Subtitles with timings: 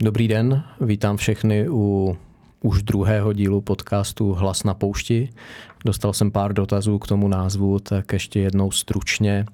[0.00, 2.16] Dobrý den, vítám všechny u
[2.62, 5.28] už druhého dílu podcastu Hlas na poušti.
[5.84, 9.46] Dostal jsem pár dotazů k tomu názvu, tak ještě jednou stručně.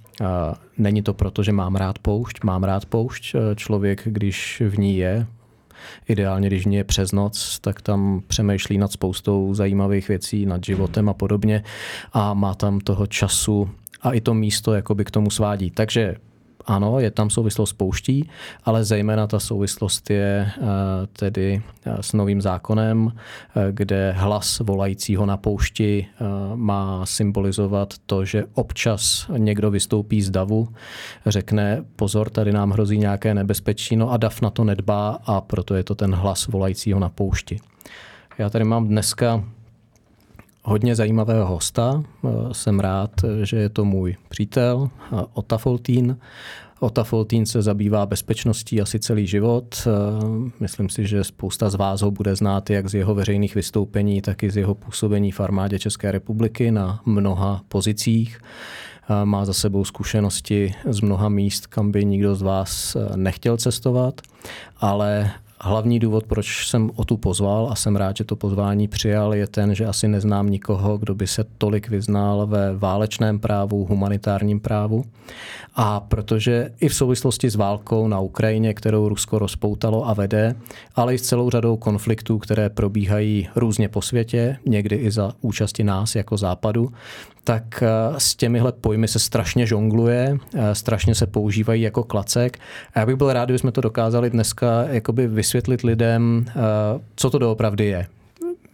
[0.79, 3.37] Není to proto, že mám rád poušť, mám rád poušť.
[3.57, 5.27] Člověk, když v ní je,
[6.09, 10.65] ideálně, když v ní je přes noc, tak tam přemýšlí nad spoustou zajímavých věcí, nad
[10.65, 11.63] životem a podobně
[12.13, 13.71] a má tam toho času
[14.03, 15.71] a i to místo jakoby k tomu svádí.
[15.71, 16.15] Takže
[16.67, 18.31] ano, je tam souvislost s pouští,
[18.65, 20.63] ale zejména ta souvislost je eh,
[21.13, 26.07] tedy eh, s novým zákonem, eh, kde hlas volajícího na poušti
[26.55, 30.69] má symbolizovat to, že občas někdo vystoupí z davu,
[31.27, 35.75] řekne pozor, tady nám hrozí nějaké nebezpečí, no a dav na to nedbá a proto
[35.75, 37.61] je to ten hlas volajícího na poušti.
[38.39, 39.45] Já tady mám dneska
[40.65, 42.03] hodně zajímavého hosta.
[42.53, 43.11] Jsem rád,
[43.43, 44.89] že je to můj přítel
[45.33, 46.17] Ota Foltín.
[46.81, 49.89] Ota Foltín se zabývá bezpečností asi celý život.
[50.61, 54.43] Myslím si, že spousta z vás ho bude znát jak z jeho veřejných vystoupení, tak
[54.43, 58.39] i z jeho působení v armádě České republiky na mnoha pozicích.
[59.25, 64.21] Má za sebou zkušenosti z mnoha míst, kam by nikdo z vás nechtěl cestovat,
[64.77, 65.31] ale
[65.67, 69.47] Hlavní důvod, proč jsem o tu pozval a jsem rád, že to pozvání přijal, je
[69.47, 75.05] ten, že asi neznám nikoho, kdo by se tolik vyznal ve válečném právu, humanitárním právu.
[75.75, 80.55] A protože i v souvislosti s válkou na Ukrajině, kterou Rusko rozpoutalo a vede,
[80.95, 85.85] ale i s celou řadou konfliktů, které probíhají různě po světě, někdy i za účasti
[85.85, 86.93] nás jako západu,
[87.45, 92.59] tak eh, s těmihle pojmy se strašně žongluje, eh, strašně se používají jako klacek.
[92.95, 95.54] A já bych byl rád, kdybychom to dokázali dneska jakoby vysvětlit
[95.85, 96.53] lidem, eh,
[97.17, 98.07] co to doopravdy je.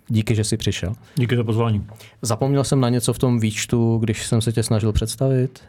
[0.09, 0.93] Díky, že jsi přišel.
[1.15, 1.87] Díky za pozvání.
[2.23, 5.61] Zapomněl jsem na něco v tom výčtu, když jsem se tě snažil představit?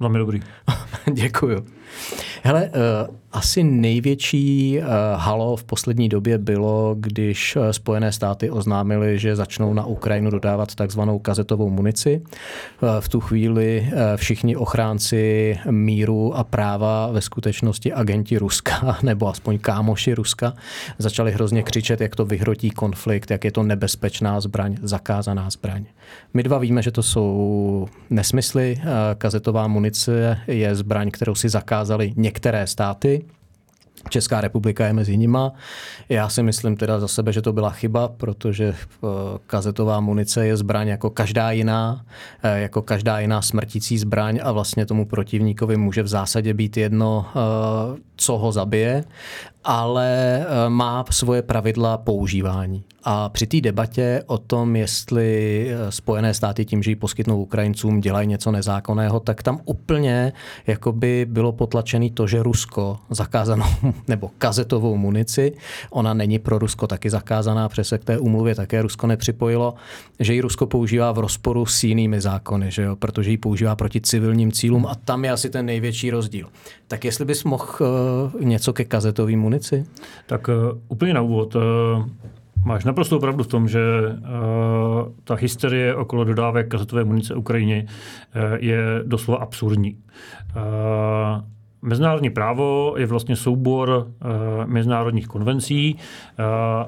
[0.00, 0.40] Velmi dobrý.
[1.12, 1.66] Děkuju.
[2.42, 2.70] Hele,
[3.08, 4.84] uh, asi největší uh,
[5.16, 10.74] halo v poslední době bylo, když uh, Spojené státy oznámily, že začnou na Ukrajinu dodávat
[10.74, 12.22] takzvanou kazetovou munici.
[13.00, 20.14] V tu chvíli všichni ochránci míru a práva ve skutečnosti agenti Ruska, nebo aspoň kámoši
[20.14, 20.54] Ruska,
[20.98, 25.84] začali hrozně křičet, jak to vyhrotí konflikt, jak je to nebezpečná zbraň, zakázaná zbraň.
[26.34, 28.80] My dva víme, že to jsou nesmysly.
[29.18, 31.48] Kazetová munice je zbraň, kterou si
[31.84, 33.24] zakázali některé státy.
[34.08, 35.52] Česká republika je mezi nima.
[36.08, 39.06] Já si myslím teda za sebe, že to byla chyba, protože eh,
[39.46, 42.04] kazetová munice je zbraň jako každá jiná,
[42.42, 47.26] eh, jako každá jiná smrtící zbraň a vlastně tomu protivníkovi může v zásadě být jedno,
[47.28, 49.04] eh, co ho zabije
[49.64, 52.84] ale eh, má svoje pravidla používání.
[53.04, 58.00] A při té debatě o tom, jestli eh, Spojené státy tím, že ji poskytnou Ukrajincům,
[58.00, 60.32] dělají něco nezákonného, tak tam úplně
[60.66, 63.66] jakoby bylo potlačené to, že Rusko zakázanou
[64.08, 65.52] nebo kazetovou munici,
[65.90, 69.74] ona není pro Rusko taky zakázaná, přes se k té umluvě také Rusko nepřipojilo,
[70.20, 72.96] že ji Rusko používá v rozporu s jinými zákony, že jo?
[72.96, 76.48] protože ji používá proti civilním cílům a tam je asi ten největší rozdíl.
[76.88, 79.40] Tak jestli bys mohl uh, něco ke kazetovým?
[80.26, 81.54] Tak uh, úplně na úvod.
[81.54, 81.62] Uh,
[82.64, 88.42] máš naprosto pravdu v tom, že uh, ta hysterie okolo dodávek kazetové munice Ukrajině uh,
[88.58, 89.96] je doslova absurdní.
[90.56, 91.42] Uh,
[91.84, 94.06] Mezinárodní právo je vlastně soubor uh,
[94.66, 96.44] mezinárodních konvencí uh,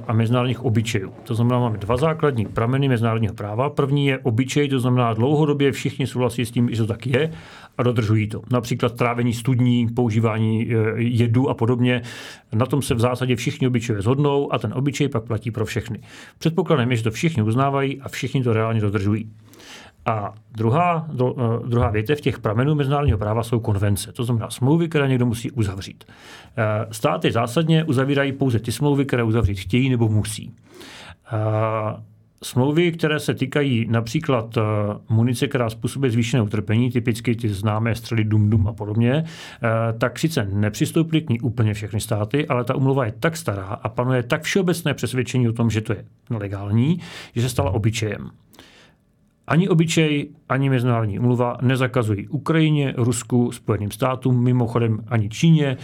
[0.07, 1.13] a mezinárodních obyčejů.
[1.25, 3.71] To znamená, máme dva základní prameny mezinárodního práva.
[3.71, 7.31] První je obyčej, to znamená, dlouhodobě všichni souhlasí s tím, že to tak je
[7.79, 8.43] a dodržují to.
[8.51, 12.03] Například trávení studní, používání uh, jedu a podobně.
[12.53, 16.01] Na tom se v zásadě všichni obyčeje zhodnou a ten obyčej pak platí pro všechny.
[16.39, 19.31] Předpokladem je, že to všichni uznávají a všichni to reálně dodržují.
[20.07, 24.89] A druhá, dru, eh, druhá větev těch pramenů mezinárodního práva jsou konvence, to znamená smlouvy,
[24.89, 26.05] které někdo musí uzavřít.
[26.05, 30.55] Eh, státy zásadně uzavírají pouze ty smlouvy, které uzavřít chtějí nebo musí.
[32.45, 34.59] Eh, smlouvy, které se týkají například
[35.09, 39.25] munice, která způsobuje zvýšené utrpení, typicky ty známé střely Dum Dum a podobně,
[39.99, 43.89] tak sice nepřistoupily k ní úplně všechny státy, ale ta umluva je tak stará a
[43.89, 47.01] panuje tak všeobecné přesvědčení o tom, že to je nelegální,
[47.35, 48.31] že se stala obyčejem.
[49.47, 55.77] Ani obyčej, ani mezinárodní umluva nezakazují Ukrajině, Rusku, Spojeným státům, mimochodem ani Číně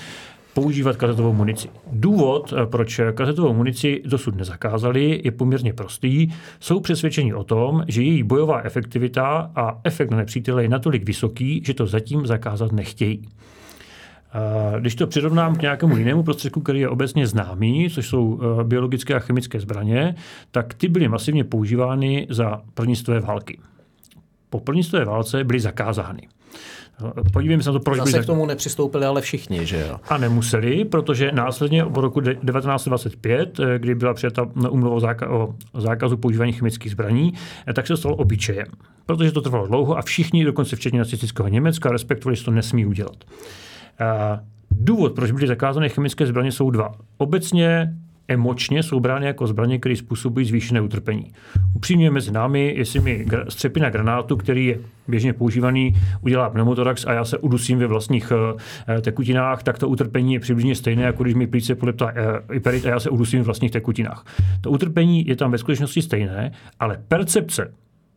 [0.55, 1.69] používat kazetovou munici.
[1.93, 6.29] Důvod, eh, proč kazetovou munici dosud nezakázali, je poměrně prostý.
[6.61, 11.63] Jsou přesvědčeni o tom, že její bojová efektivita a efekt na nepřítele je natolik vysoký,
[11.65, 13.29] že to zatím zakázat nechtějí.
[14.81, 19.15] Když to přirovnám k nějakému jinému prostředku, který je obecně známý, což jsou eh, biologické
[19.15, 20.15] a chemické zbraně,
[20.51, 23.59] tak ty byly masivně používány za první světové války.
[24.51, 26.29] Po první světové válce byly zakázány.
[27.33, 28.23] Podívejme se na to, proč Zase byli...
[28.23, 30.01] k tomu nepřistoupili ale všichni, že jo?
[30.09, 36.53] A nemuseli, protože následně od roku 1925, eh, kdy byla přijata umluva o zákazu používání
[36.53, 37.33] chemických zbraní,
[37.69, 38.67] eh, tak se to stalo obyčejem.
[39.07, 43.25] Protože to trvalo dlouho a všichni, dokonce včetně nacistického Německa, respektovali, že to nesmí udělat.
[44.71, 46.93] Důvod, proč byly zakázané chemické zbraně, jsou dva.
[47.19, 47.95] Obecně
[48.31, 51.33] emočně jsou brány jako zbraně, které způsobují zvýšené utrpení.
[51.77, 54.79] Upřímně mezi námi, jestli mi střepina granátu, který je
[55.09, 60.35] běžně používaný, udělá pneumotorax a já se udusím ve vlastních uh, tekutinách, tak to utrpení
[60.35, 62.13] je přibližně stejné, jako když mi plíce poleptá
[62.53, 64.25] iperit a já se udusím v vlastních tekutinách.
[64.61, 67.73] To utrpení je tam ve skutečnosti stejné, ale percepce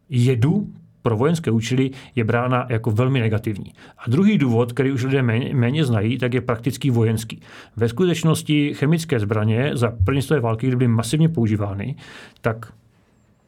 [0.09, 0.67] jedu
[1.03, 3.73] pro vojenské účely je brána jako velmi negativní.
[3.97, 7.41] A druhý důvod, který už lidé méně, méně znají, tak je praktický vojenský.
[7.75, 11.95] Ve skutečnosti chemické zbraně za první světové války, kdy byly masivně používány,
[12.41, 12.73] tak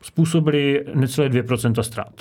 [0.01, 2.13] způsobily necelé 2% ztrát.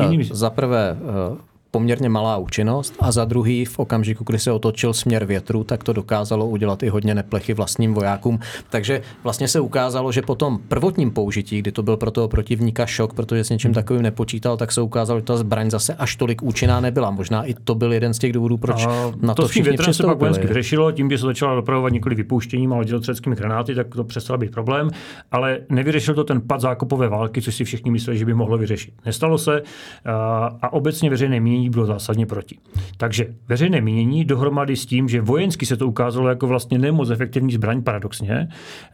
[0.00, 0.24] Jinými...
[0.24, 5.24] Za prvé, eh, poměrně malá účinnost a za druhý v okamžiku, kdy se otočil směr
[5.24, 8.38] větru, tak to dokázalo udělat i hodně neplechy vlastním vojákům.
[8.70, 12.86] Takže vlastně se ukázalo, že po tom prvotním použití, kdy to byl pro toho protivníka
[12.86, 16.42] šok, protože s něčím takovým nepočítal, tak se ukázalo, že ta zbraň zase až tolik
[16.42, 17.10] účinná nebyla.
[17.10, 19.94] Možná i to byl jeden z těch důvodů, proč a na to, to všichni větrem
[19.94, 23.94] se pak vojensky vyřešilo, tím, že se začala dopravovat několik vypouštěním ale dělotřeckými granáty, tak
[23.94, 24.90] to přestalo být problém,
[25.32, 28.94] ale nevyřešil to ten pad zákopové války, což si všichni mysleli, že by mohlo vyřešit.
[29.06, 29.62] Nestalo se
[30.04, 32.58] a, a obecně veřejné mínění mínění bylo zásadně proti.
[32.96, 37.52] Takže veřejné mínění dohromady s tím, že vojensky se to ukázalo jako vlastně nemoc efektivní
[37.52, 38.48] zbraň paradoxně,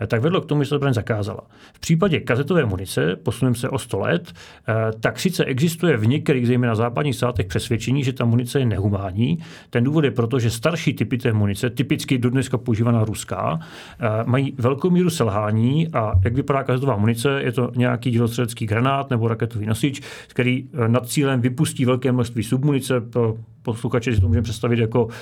[0.06, 1.40] tak vedlo k tomu, že se to zbraň zakázala.
[1.74, 6.46] V případě kazetové munice, posuneme se o 100 let, eh, tak sice existuje v některých,
[6.46, 9.38] zejména západních státech, přesvědčení, že ta munice je nehumánní.
[9.70, 14.24] Ten důvod je proto, že starší typy té munice, typicky do dneska používaná ruská, eh,
[14.26, 19.28] mají velkou míru selhání a jak vypadá kazetová munice, je to nějaký dělostřelecký granát nebo
[19.28, 23.36] raketový nosič, který eh, nad cílem vypustí velké množství submunice, pro
[23.66, 25.12] posluchače si to můžeme představit jako uh,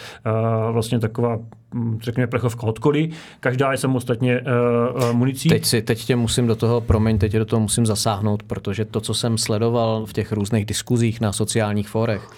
[0.73, 1.39] vlastně taková
[1.75, 3.09] Hm, řekněme, plechovka od koli.
[3.41, 5.49] Každá je samostatně uh, municí.
[5.49, 9.01] Teď, si, teď tě musím do toho, promiň, teď do toho musím zasáhnout, protože to,
[9.01, 12.31] co jsem sledoval v těch různých diskuzích na sociálních fórech,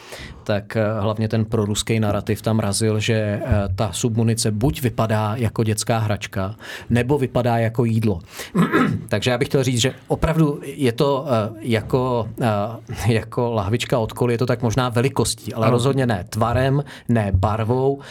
[0.45, 5.65] tak uh, hlavně ten proruský narrativ tam razil, že uh, ta submunice buď vypadá jako
[5.65, 6.55] dětská hračka,
[6.91, 8.21] nebo vypadá jako jídlo.
[9.09, 14.13] Takže já bych chtěl říct, že opravdu je to uh, jako, uh, jako lahvička od
[14.13, 15.73] koli, je to tak možná velikostí, ale ano.
[15.73, 17.95] rozhodně ne tvarem, ne barvou.
[17.95, 18.03] Uh,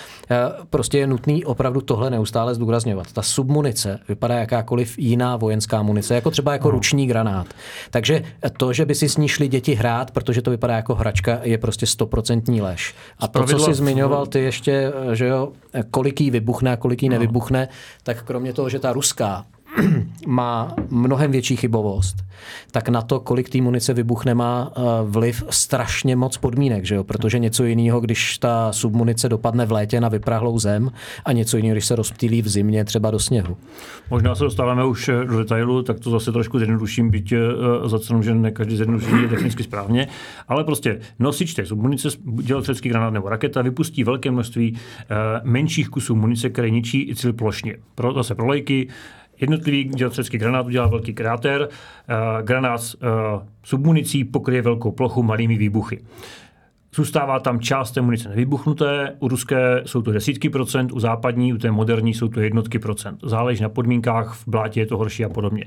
[0.70, 3.12] prostě je nutný opravdu tohle neustále zdůrazňovat.
[3.12, 6.72] Ta submunice vypadá jakákoliv jiná vojenská munice, jako třeba jako no.
[6.72, 7.48] ruční granát.
[7.92, 8.24] Takže
[8.58, 11.58] to, že by si s ní šli děti hrát, protože to vypadá jako hračka, je
[11.58, 12.96] prostě stoprocentní lež.
[13.20, 15.52] A to, co jsi zmiňoval ty ještě, že jo,
[15.92, 17.14] koliký vybuchne a koliký no.
[17.14, 17.68] nevybuchne,
[18.04, 19.46] tak kromě toho, že ta ruská
[20.28, 22.16] má mnohem větší chybovost,
[22.72, 27.04] tak na to, kolik té munice vybuchne, má eh, vliv strašně moc podmínek, že jo?
[27.04, 30.92] protože něco jiného, když ta submunice dopadne v létě na vyprahlou zem
[31.26, 33.58] a něco jiného, když se rozptýlí v zimě třeba do sněhu.
[34.10, 37.40] Možná se dostáváme už eh, do detailu, tak to zase trošku zjednoduším, byť eh,
[37.86, 40.08] za cenu, že ne každý zjednodušení je technicky správně,
[40.48, 44.78] ale prostě nosič té submunice, dělostřelecký granát nebo raketa, vypustí velké množství
[45.44, 47.76] menších kusů munice, které ničí i cíl plošně.
[47.96, 48.88] Pro, zase pro lejky,
[49.42, 53.08] Jednotlivý dělostřelecký granát udělá velký kráter, eh, granát s eh,
[53.64, 56.00] submunicí pokryje velkou plochu malými výbuchy.
[56.96, 61.58] Zůstává tam část té munice nevybuchnuté, u ruské jsou to desítky procent, u západní, u
[61.58, 63.20] té moderní jsou to jednotky procent.
[63.24, 65.66] Záleží na podmínkách, v blátě je to horší a podobně.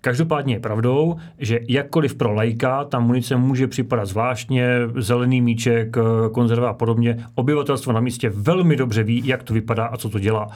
[0.00, 6.00] Každopádně je pravdou, že jakkoliv pro lajka ta munice může připadat zvláštně, zelený míček, eh,
[6.32, 10.18] konzerva a podobně, obyvatelstvo na místě velmi dobře ví, jak to vypadá a co to
[10.18, 10.48] dělá.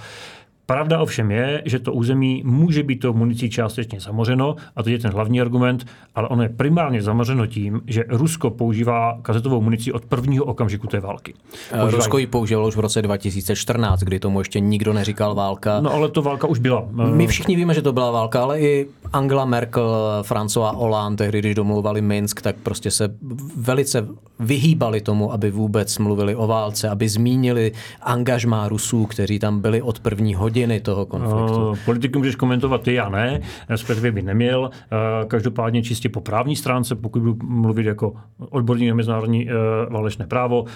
[0.71, 4.99] Pravda ovšem je, že to území může být to municí částečně zamořeno, a to je
[4.99, 10.05] ten hlavní argument, ale ono je primárně zamořeno tím, že Rusko používá kazetovou munici od
[10.05, 11.35] prvního okamžiku té války.
[11.71, 11.95] Používají...
[11.95, 15.81] Rusko ji používalo už v roce 2014, kdy tomu ještě nikdo neříkal válka.
[15.81, 16.89] No ale to válka už byla.
[16.91, 21.55] My všichni víme, že to byla válka, ale i Angela Merkel, François Hollande, tehdy, když
[21.55, 23.15] domluvali Minsk, tak prostě se
[23.57, 24.07] velice
[24.41, 27.73] vyhýbali tomu, aby vůbec mluvili o válce, aby zmínili
[28.03, 31.71] angažmá Rusů, kteří tam byli od první hodiny toho konfliktu.
[31.71, 34.61] Uh, politiku můžeš komentovat ty, já ne, respektive by neměl.
[34.61, 39.51] Uh, každopádně čistě po právní stránce, pokud budu mluvit jako odborník na mezinárodní uh,
[39.93, 40.69] válečné právo, uh,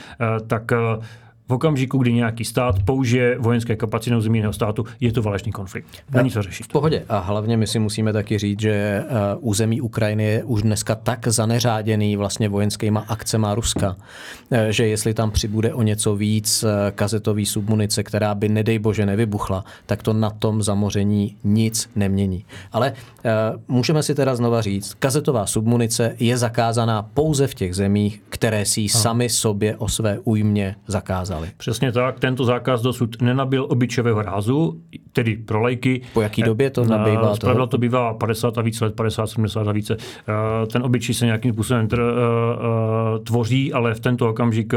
[0.46, 1.04] tak uh,
[1.48, 5.52] v okamžiku, kdy nějaký stát použije vojenské kapacity na území jiného státu, je to válečný
[5.52, 5.86] konflikt.
[6.14, 6.64] Není co řešit.
[6.64, 7.04] V pohodě.
[7.08, 9.04] A hlavně my si musíme taky říct, že eh,
[9.40, 13.96] území Ukrajiny je už dneska tak zaneřáděný vlastně vojenskýma akcema Ruska,
[14.50, 19.06] eh, že jestli tam přibude o něco víc eh, kazetový submunice, která by nedej bože
[19.06, 22.44] nevybuchla, tak to na tom zamoření nic nemění.
[22.72, 22.92] Ale
[23.68, 28.80] můžeme si teda znova říct, kazetová submunice je zakázaná pouze v těch zemích, které si
[28.80, 31.50] ji sami sobě o své újmě zakázaly zakázali.
[31.56, 34.80] Přesně tak, tento zákaz dosud nenabil obyčejového rázu,
[35.12, 36.00] tedy pro lajky.
[36.12, 37.36] Po jaký době to nabývá?
[37.36, 39.96] Zpravidla to bývá 50 a více let, 50, 70 a více.
[39.96, 44.74] Eh, ten obyčej se nějakým způsobem eh, eh, tvoří, ale v tento okamžik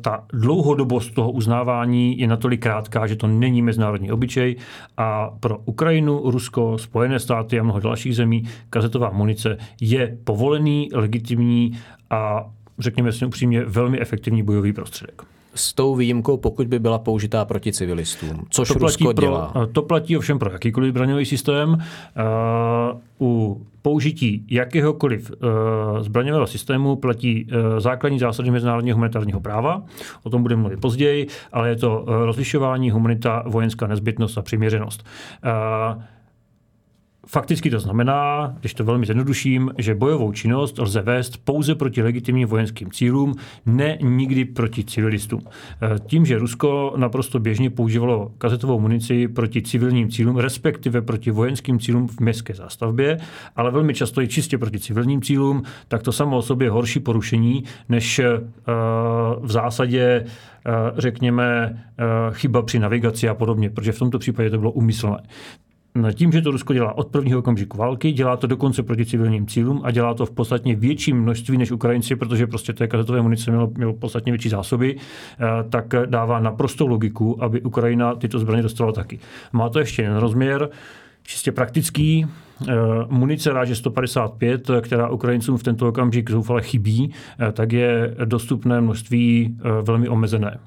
[0.00, 4.56] ta dlouhodobost toho uznávání je natolik krátká, že to není mezinárodní obyčej
[4.96, 11.78] a pro Ukrajinu, Rusko, Spojené státy a mnoho dalších zemí kazetová munice je povolený, legitimní
[12.10, 17.44] a řekněme si upřímně, velmi efektivní bojový prostředek s tou výjimkou, pokud by byla použitá
[17.44, 19.50] proti civilistům, což to Rusko platí dělá.
[19.52, 21.70] Pro, to platí ovšem pro jakýkoliv zbraňový systém.
[21.70, 29.82] Uh, u použití jakéhokoliv uh, zbraňového systému platí uh, základní zásady mezinárodního humanitárního práva.
[30.22, 35.04] O tom budeme mluvit později, ale je to rozlišování, humanita, vojenská nezbytnost a přiměřenost.
[35.96, 36.02] Uh,
[37.28, 42.48] Fakticky to znamená, když to velmi zjednoduším, že bojovou činnost lze vést pouze proti legitimním
[42.48, 43.34] vojenským cílům,
[43.66, 45.40] ne nikdy proti civilistům.
[45.46, 51.78] E, tím, že Rusko naprosto běžně používalo kazetovou munici proti civilním cílům, respektive proti vojenským
[51.78, 53.18] cílům v městské zástavbě,
[53.56, 57.00] ale velmi často i čistě proti civilním cílům, tak to samo o sobě je horší
[57.00, 58.24] porušení, než e,
[59.40, 60.24] v zásadě e,
[60.96, 61.82] řekněme,
[62.32, 65.18] chyba při navigaci a podobně, protože v tomto případě to bylo umyslné.
[66.14, 69.80] Tím, že to Rusko dělá od prvního okamžiku války, dělá to dokonce proti civilním cílům
[69.84, 73.70] a dělá to v podstatně větším množství než Ukrajinci, protože prostě té kazetové munice mělo,
[73.76, 79.18] mělo podstatně větší zásoby, eh, tak dává naprostou logiku, aby Ukrajina tyto zbraně dostala taky.
[79.52, 80.68] Má to ještě jeden rozměr,
[81.22, 82.26] čistě praktický.
[82.68, 82.74] Eh,
[83.08, 89.56] munice ráže 155, která Ukrajincům v tento okamžik zoufale chybí, eh, tak je dostupné množství
[89.82, 90.58] velmi omezené.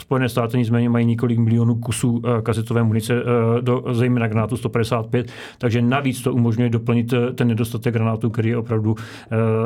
[0.00, 5.32] Spojené státy nicméně mají několik milionů kusů eh, kazetové munice, eh, do, zejména granátu 155,
[5.58, 8.96] takže navíc to umožňuje doplnit eh, ten nedostatek granátů, který je opravdu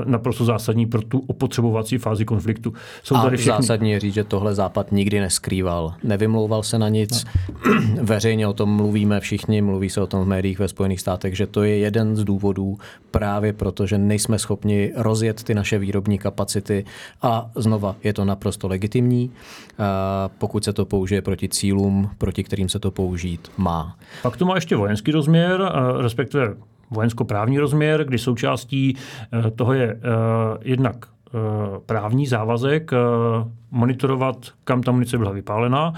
[0.04, 2.72] naprosto zásadní pro tu opotřebovací fázi konfliktu.
[3.02, 3.56] Jsou tady všechny...
[3.56, 5.94] zásadní je říct, že tohle Západ nikdy neskrýval.
[6.04, 7.24] Nevymlouval se na nic.
[7.66, 7.72] No.
[8.02, 11.46] Veřejně o tom mluvíme všichni, mluví se o tom v médiích ve Spojených státech, že
[11.46, 12.78] to je jeden z důvodů
[13.10, 16.84] právě proto, že nejsme schopni rozjet ty naše výrobní kapacity
[17.22, 19.30] a znova je to naprosto legitimní
[20.38, 23.96] pokud se to použije proti cílům, proti kterým se to použít má.
[24.22, 26.54] Pak to má ještě vojenský rozměr, respektive
[26.90, 28.96] vojenskoprávní rozměr, kdy součástí
[29.32, 29.98] eh, toho je eh,
[30.62, 31.38] jednak eh,
[31.86, 32.90] právní závazek
[33.70, 35.92] monitorovat, kam ta munice byla vypálena,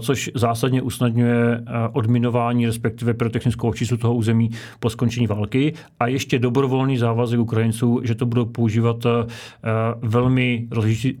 [0.00, 4.50] což zásadně usnadňuje odminování, respektive pyrotechnickou očistu toho území
[4.80, 8.96] po skončení války a ještě dobrovolný závazek Ukrajinců, že to budou používat
[10.02, 10.68] velmi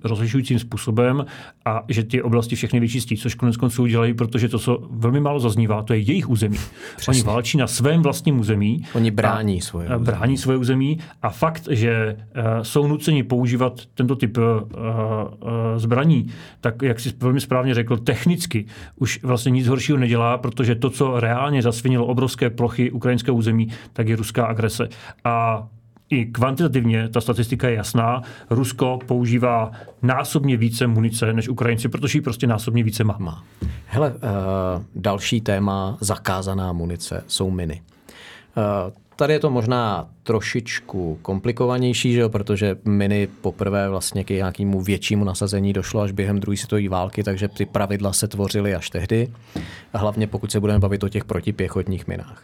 [0.04, 1.26] rozlišujícím způsobem
[1.64, 5.40] a že ty oblasti všechny vyčistí, což konec konců udělají, protože to, co velmi málo
[5.40, 6.58] zaznívá, to je jejich území.
[6.96, 7.22] Přesně.
[7.22, 8.84] Oni válčí na svém vlastním území.
[8.94, 10.04] Oni brání svoje území.
[10.04, 12.16] Brání svoje území a fakt, že
[12.62, 14.38] jsou nuceni používat tento typ
[15.82, 16.26] zbraní,
[16.60, 21.20] tak jak si velmi správně řekl, technicky už vlastně nic horšího nedělá, protože to, co
[21.20, 24.88] reálně zasvinilo obrovské plochy ukrajinského území, tak je ruská agrese.
[25.24, 25.66] A
[26.10, 28.22] i kvantitativně ta statistika je jasná.
[28.50, 29.70] Rusko používá
[30.02, 33.16] násobně více munice než Ukrajinci, protože ji prostě násobně více má.
[33.18, 33.44] má.
[33.86, 34.18] Hele, uh,
[34.94, 37.82] další téma zakázaná munice jsou miny.
[38.56, 45.24] Uh, Tady je to možná trošičku komplikovanější, že protože miny poprvé vlastně k nějakému většímu
[45.24, 49.28] nasazení došlo až během druhé světové války, takže ty pravidla se tvořily až tehdy.
[49.92, 52.42] A hlavně pokud se budeme bavit o těch protipěchotních minách.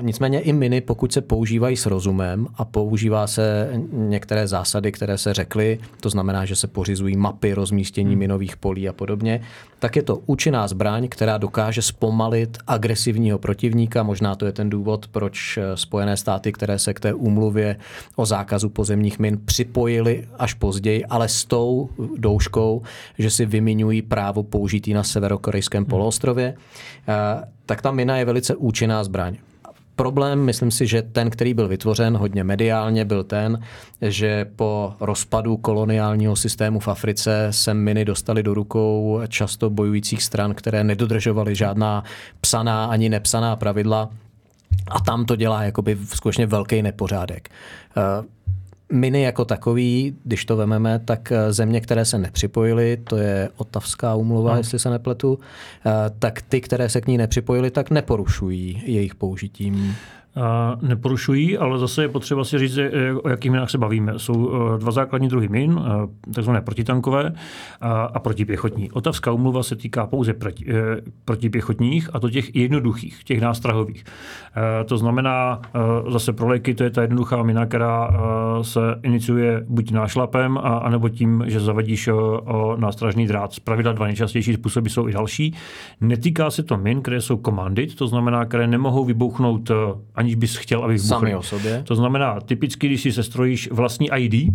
[0.00, 5.34] Nicméně i miny, pokud se používají s rozumem a používá se některé zásady, které se
[5.34, 8.18] řekly, to znamená, že se pořizují mapy rozmístění hmm.
[8.18, 9.40] minových polí a podobně,
[9.78, 14.02] tak je to účinná zbraň, která dokáže zpomalit agresivního protivníka.
[14.02, 17.76] Možná to je ten důvod, proč Spojené státy, které se k té úmluvě
[18.16, 22.82] o zákazu pozemních min připojily až později, ale s tou douškou,
[23.18, 25.90] že si vymiňují právo použitý na severokorejském hmm.
[25.90, 26.54] poloostrově
[27.70, 29.36] tak ta mina je velice účinná zbraň.
[29.96, 33.62] Problém, myslím si, že ten, který byl vytvořen hodně mediálně, byl ten,
[34.02, 40.54] že po rozpadu koloniálního systému v Africe se miny dostaly do rukou často bojujících stran,
[40.54, 42.04] které nedodržovaly žádná
[42.40, 44.10] psaná ani nepsaná pravidla
[44.90, 47.48] a tam to dělá jakoby skutečně velký nepořádek.
[48.92, 54.52] Miny jako takový, když to vememe, tak země, které se nepřipojily, to je Otavská umluva,
[54.52, 54.58] no.
[54.58, 55.38] jestli se nepletu,
[56.18, 59.96] tak ty, které se k ní nepřipojily, tak neporušují jejich použitím
[60.82, 62.78] neporušují, ale zase je potřeba si říct,
[63.22, 64.12] o jakých minách se bavíme.
[64.16, 67.32] Jsou e, dva základní druhy min, e, takzvané protitankové
[68.12, 68.90] a protipěchotní.
[68.90, 70.66] Otavská umluva se týká pouze proti,
[71.24, 74.04] protipěchotních a to těch jednoduchých, těch nástrahových.
[74.86, 75.60] To znamená,
[76.08, 78.10] zase pro léky to je ta jednoduchá mina, která
[78.62, 82.08] se iniciuje buď nášlapem, anebo tím, že zavadíš
[82.76, 83.52] nástražný drát.
[83.52, 85.54] Z pravidla dva nejčastější způsoby jsou i další.
[86.00, 89.70] Netýká se to min, které jsou commanded, to znamená, které nemohou vybouchnout
[90.20, 90.98] aniž bys chtěl, aby.
[90.98, 91.82] Sami o sobě.
[91.86, 94.52] To znamená, typicky, když si sestrojíš vlastní ID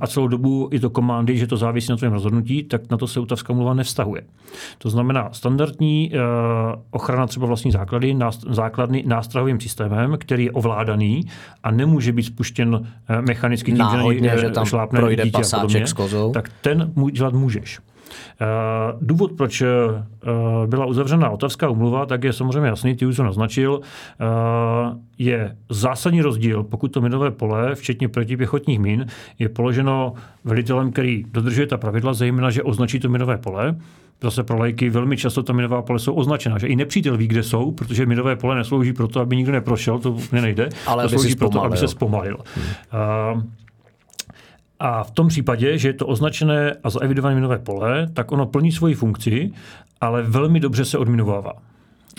[0.00, 3.06] a celou dobu je to komandy, že to závisí na tvém rozhodnutí, tak na to
[3.06, 4.22] se utavská mluva nevztahuje.
[4.78, 6.12] To znamená, standardní
[6.90, 8.16] ochrana třeba vlastní základy,
[8.50, 11.20] základny nástrahovým systémem, který je ovládaný
[11.62, 12.88] a nemůže být spuštěn
[13.20, 16.32] mechanicky tím, Náhodně, že, že tam šlápne projde pasáček s kozou.
[16.32, 17.80] tak ten dělat můžeš.
[18.40, 18.46] Eh,
[19.00, 19.66] důvod, proč eh,
[20.66, 23.80] byla uzavřena Otavská umluva, tak je samozřejmě jasný, ty už to naznačil.
[24.20, 24.24] Eh,
[25.18, 29.06] je zásadní rozdíl, pokud to minové pole, včetně protipěchotních min,
[29.38, 30.12] je položeno
[30.44, 33.76] velitelem, který dodržuje ta pravidla, zejména, že označí to minové pole.
[34.22, 37.42] Zase pro lajky velmi často ta minová pole jsou označena, že i nepřítel ví, kde
[37.42, 40.68] jsou, protože minové pole neslouží proto, aby nikdo neprošel, to úplně nejde.
[40.86, 42.36] Ale to slouží proto, aby se zpomalil.
[42.54, 43.52] Hmm.
[44.84, 48.72] A v tom případě, že je to označené a zaevidované minové pole, tak ono plní
[48.72, 49.50] svoji funkci,
[50.00, 51.52] ale velmi dobře se odminovává.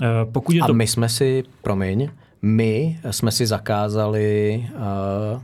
[0.02, 0.70] Eh, pokud je to...
[0.70, 2.10] A my jsme si, promiň,
[2.42, 4.66] my jsme si zakázali
[5.34, 5.42] uh,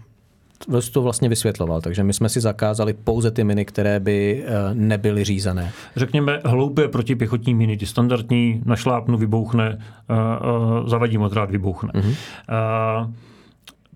[0.93, 5.23] to vlastně vysvětloval, takže my jsme si zakázali pouze ty miny, které by uh, nebyly
[5.23, 5.71] řízené.
[5.95, 10.17] Řekněme hloupé protipěchotní miny, ty standardní, našlápnu, vybouchne, uh,
[10.81, 11.91] uh, zavadím odrád, vybouchne.
[11.93, 12.15] Uh-huh.
[13.05, 13.13] Uh,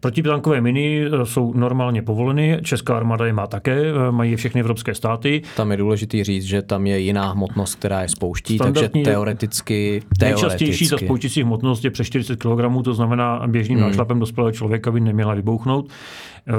[0.04, 4.62] Protitankové miny e, jsou normálně povoleny, Česká armáda je má také, e, mají je všechny
[4.62, 5.42] evropské státy.
[5.58, 10.04] Tam je důležité říct, že tam je jiná hmotnost, která je spouští, takže teoreticky, teoreticky.
[10.22, 13.88] Nejčastější ta spouštící hmotnost je přes 40 kg, to znamená běžným hmm.
[13.88, 15.90] nášlapem dospělého člověka by neměla vybouchnout.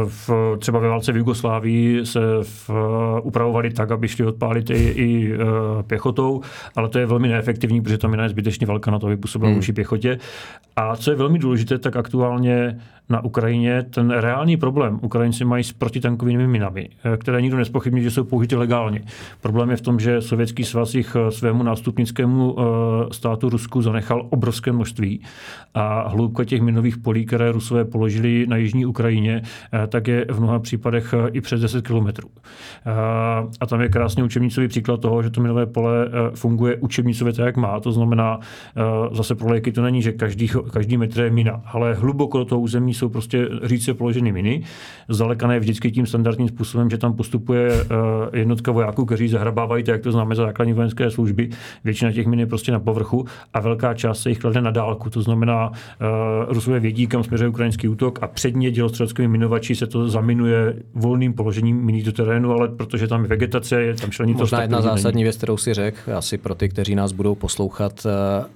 [0.04, 2.70] V, třeba ve válce v Jugoslávii se v,
[3.22, 5.38] upravovali tak, aby šli odpálit i, i e,
[5.82, 6.40] pěchotou,
[6.76, 9.48] ale to je velmi neefektivní, protože ta mina je zbytečně velká na to, aby působila
[9.48, 9.58] hmm.
[9.58, 10.18] vůči pěchotě.
[10.76, 15.72] A co je velmi důležité, tak aktuálně na Ukrajině ten reálný problém Ukrajinci mají s
[15.72, 19.02] protitankovými minami, e, které nikdo nespochybní, že jsou použity legálně.
[19.40, 22.56] Problém je v tom, že Sovětský svaz jich e, svému nástupnickému
[23.12, 25.20] státu Rusku zanechal obrovské množství
[25.74, 29.42] a hloubka těch minových polí, které Rusové položili na jižní Ukrajině,
[29.88, 32.28] tak je v mnoha případech eh, i přes 10 kilometrů.
[32.86, 32.90] Eh,
[33.60, 37.56] a tam je krásně učebnicový příklad toho, že to minové pole funguje učebnicově tak, jak
[37.56, 37.80] má.
[37.80, 38.40] To znamená,
[39.12, 42.60] zase pro léky to není, že každý, každý metr je mina, ale hluboko do toho
[42.60, 44.62] území jsou prostě říce položeny miny.
[45.08, 47.70] Zdaleka ne vždycky tím standardním způsobem, že tam postupuje
[48.32, 51.50] jednotka vojáků, kteří zahrabávají, jak to známe základní vojenské služby.
[51.84, 55.10] Většina těch min je prostě na povrchu a velká část se jich klade na dálku.
[55.10, 55.72] To znamená,
[56.48, 61.32] Rusové vědí, kam směřuje ukrajinský útok a předně dělostřeleckými minovači stačí se to zaminuje volným
[61.32, 65.22] položením miní do terénu, ale protože tam je vegetace, je tam šlení Možná jedna zásadní
[65.22, 68.46] věc, kterou si řekl, asi pro ty, kteří nás budou poslouchat, eh,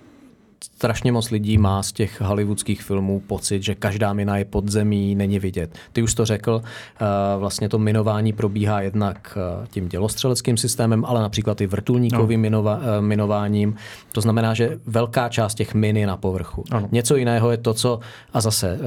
[0.78, 5.14] strašně moc lidí má z těch hollywoodských filmů pocit, že každá mina je pod zemí,
[5.14, 5.74] není vidět.
[5.92, 7.04] Ty už to řekl, eh,
[7.38, 12.42] vlastně to minování probíhá jednak eh, tím dělostřeleckým systémem, ale například i vrtulníkovým no.
[12.42, 13.74] minova, eh, minováním.
[14.12, 16.64] To znamená, že velká část těch min je na povrchu.
[16.70, 16.88] Ano.
[16.92, 18.00] Něco jiného je to, co,
[18.32, 18.78] a zase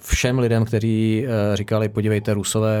[0.00, 2.80] všem lidem, kteří říkali, podívejte, Rusové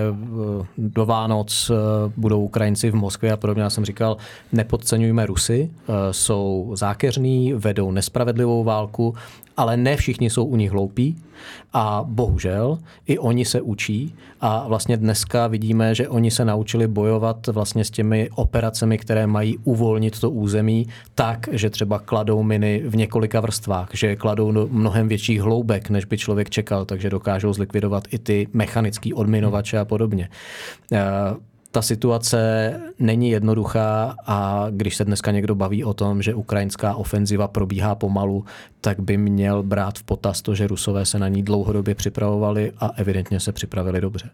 [0.78, 1.70] do Vánoc
[2.16, 4.16] budou Ukrajinci v Moskvě a podobně, já jsem říkal,
[4.52, 5.70] nepodceňujme Rusy,
[6.10, 9.14] jsou zákeřní, vedou nespravedlivou spravedlivou válku,
[9.56, 11.16] ale ne všichni jsou u nich hloupí.
[11.72, 14.14] A bohužel i oni se učí.
[14.40, 19.58] A vlastně dneska vidíme, že oni se naučili bojovat vlastně s těmi operacemi, které mají
[19.64, 25.08] uvolnit to území tak, že třeba kladou miny v několika vrstvách, že kladou do mnohem
[25.08, 30.28] větších hloubek, než by člověk čekal, takže dokážou zlikvidovat i ty mechanické odminovače a podobně.
[30.92, 31.00] Eh,
[31.76, 37.48] ta situace není jednoduchá a když se dneska někdo baví o tom, že ukrajinská ofenziva
[37.48, 38.44] probíhá pomalu,
[38.80, 42.90] tak by měl brát v potaz to, že Rusové se na ní dlouhodobě připravovali a
[42.96, 44.30] evidentně se připravili dobře.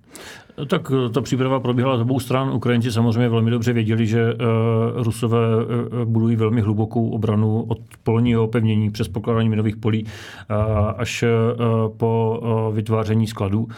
[0.67, 2.51] Tak ta příprava probíhala z obou stran.
[2.51, 4.39] Ukrajinci samozřejmě velmi dobře věděli, že uh,
[5.03, 10.07] Rusové uh, budují velmi hlubokou obranu od polního opevnění přes pokládání minových polí
[10.97, 11.25] až
[11.97, 12.41] po
[12.75, 13.69] vytváření skladů.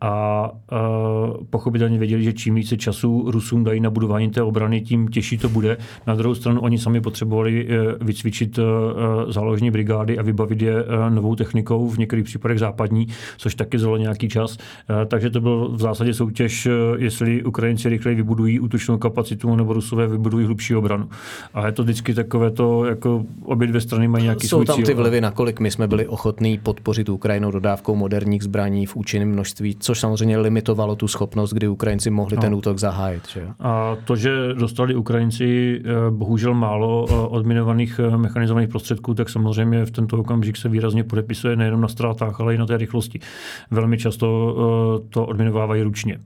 [0.00, 5.08] A uh, pochopitelně věděli, že čím více času Rusům dají na budování té obrany, tím
[5.08, 5.76] těžší to bude.
[6.06, 8.64] Na druhou stranu oni sami potřebovali uh, vycvičit uh,
[9.28, 13.96] záložní brigády a vybavit je uh, novou technikou, v některých případech západní, což taky zalo
[13.96, 14.56] nějaký čas.
[14.56, 19.72] Uh, takže to byl v zásadě soutěž, uh, jestli Ukrajinci rychleji vybudují útočnou kapacitu nebo
[19.72, 21.08] Rusové vybudují hlubší obranu.
[21.54, 24.86] A je to vždycky takové to, jako obě dvě strany mají nějaký Jsou tam cíl.
[24.86, 29.74] ty vlivy, nakolik my jsme byli ochotní podpořit Ukrajinu dodávkou moderních zbraní v účinném množství,
[29.90, 32.42] což samozřejmě limitovalo tu schopnost, kdy Ukrajinci mohli no.
[32.42, 33.28] ten útok zahájit.
[33.28, 33.48] Že?
[33.60, 39.84] A to, že dostali Ukrajinci eh, bohužel málo eh, odminovaných eh, mechanizovaných prostředků, tak samozřejmě
[39.84, 43.20] v tento okamžik se výrazně podepisuje nejenom na ztrátách, ale i na té rychlosti.
[43.70, 44.56] Velmi často
[45.10, 46.20] to odminovávají ručně.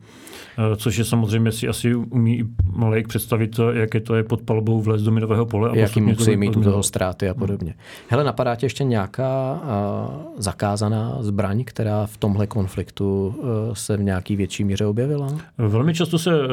[0.76, 5.10] Což je samozřejmě si asi umí Malejk představit, jaké to je pod palbou vlez do
[5.10, 5.70] minového pole.
[5.70, 7.74] A Jaký musí mít u toho ztráty a podobně.
[8.08, 14.02] Hele, napadá tě ještě nějaká uh, zakázaná zbraň, která v tomhle konfliktu uh, se v
[14.02, 15.28] nějaký větší míře objevila?
[15.58, 16.46] Velmi často se uh,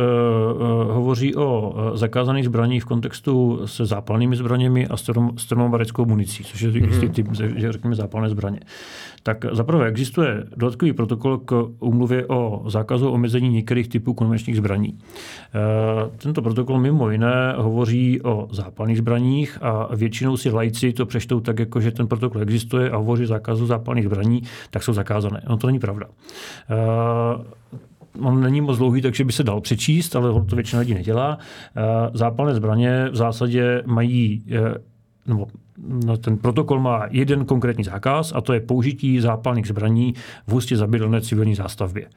[0.91, 4.97] hovoří o zakázaných zbraních v kontextu se zápalnými zbraněmi a
[5.37, 6.87] s termobareckou municí, což je mm-hmm.
[6.87, 8.59] jistý typ, že řekněme zápalné zbraně.
[9.23, 14.89] Tak zaprvé existuje dodatkový protokol k úmluvě o zákazu omezení některých typů konvenčních zbraní.
[14.89, 21.39] E, tento protokol mimo jiné hovoří o zápalných zbraních a většinou si lajci to přečtou
[21.39, 25.41] tak, jako že ten protokol existuje a hovoří o zákazu zápalných zbraní, tak jsou zakázané.
[25.49, 26.05] No to není pravda.
[26.69, 27.71] E,
[28.19, 31.37] on není moc dlouhý, takže by se dal přečíst, ale to většina lidí nedělá.
[31.75, 34.43] E, zápalné zbraně v zásadě mají
[35.27, 35.47] nebo
[36.05, 40.13] no, ten protokol má jeden konkrétní zákaz a to je použití zápalných zbraní
[40.47, 42.07] v hustě zabydlené civilní zástavbě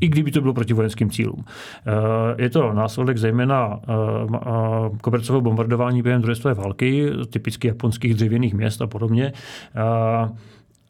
[0.00, 1.44] i kdyby to bylo proti vojenským cílům.
[1.46, 3.92] Eh, je to následek zejména eh,
[4.34, 9.32] eh, kobercového bombardování během druhé světové války, typicky japonských dřevěných měst a podobně.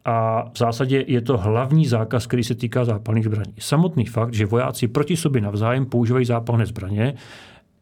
[0.07, 3.55] A v zásadě je to hlavní zákaz, který se týká zápalných zbraní.
[3.59, 7.15] Samotný fakt, že vojáci proti sobě navzájem používají zápalné zbraně,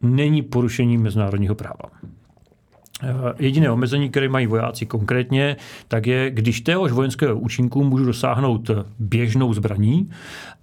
[0.01, 1.89] není porušením mezinárodního práva.
[3.01, 5.55] Eh, jediné omezení, které mají vojáci konkrétně,
[5.87, 10.09] tak je, když téhož vojenského účinku můžu dosáhnout běžnou zbraní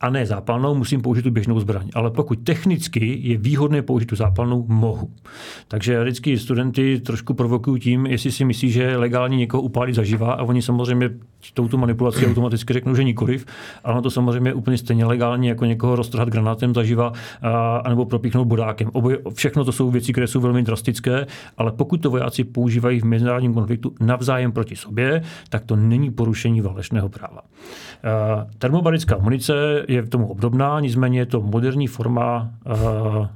[0.00, 1.88] a ne zápalnou, musím použít tu běžnou zbraň.
[1.94, 5.10] Ale pokud technicky je výhodné použít tu zápalnou, mohu.
[5.68, 10.32] Takže vždycky studenty trošku provokují tím, jestli si myslí, že je legálně někoho upálit zaživa
[10.32, 11.10] a oni samozřejmě
[11.55, 13.46] touto manipulací automaticky řeknou, že nikoliv,
[13.85, 18.05] ale ono to samozřejmě je úplně stejně legálně, jako někoho roztrhat granátem zaživa a, anebo
[18.05, 18.90] propíchnout bodákem.
[18.92, 21.26] Oboje, všechno to jsou věci, které jsou velmi drastické,
[21.59, 26.61] ale pokud to vojáci používají v mezinárodním konfliktu navzájem proti sobě, tak to není porušení
[26.61, 27.40] válečného práva.
[28.59, 33.29] Termobarická munice je tomu obdobná, nicméně je to moderní forma Eh,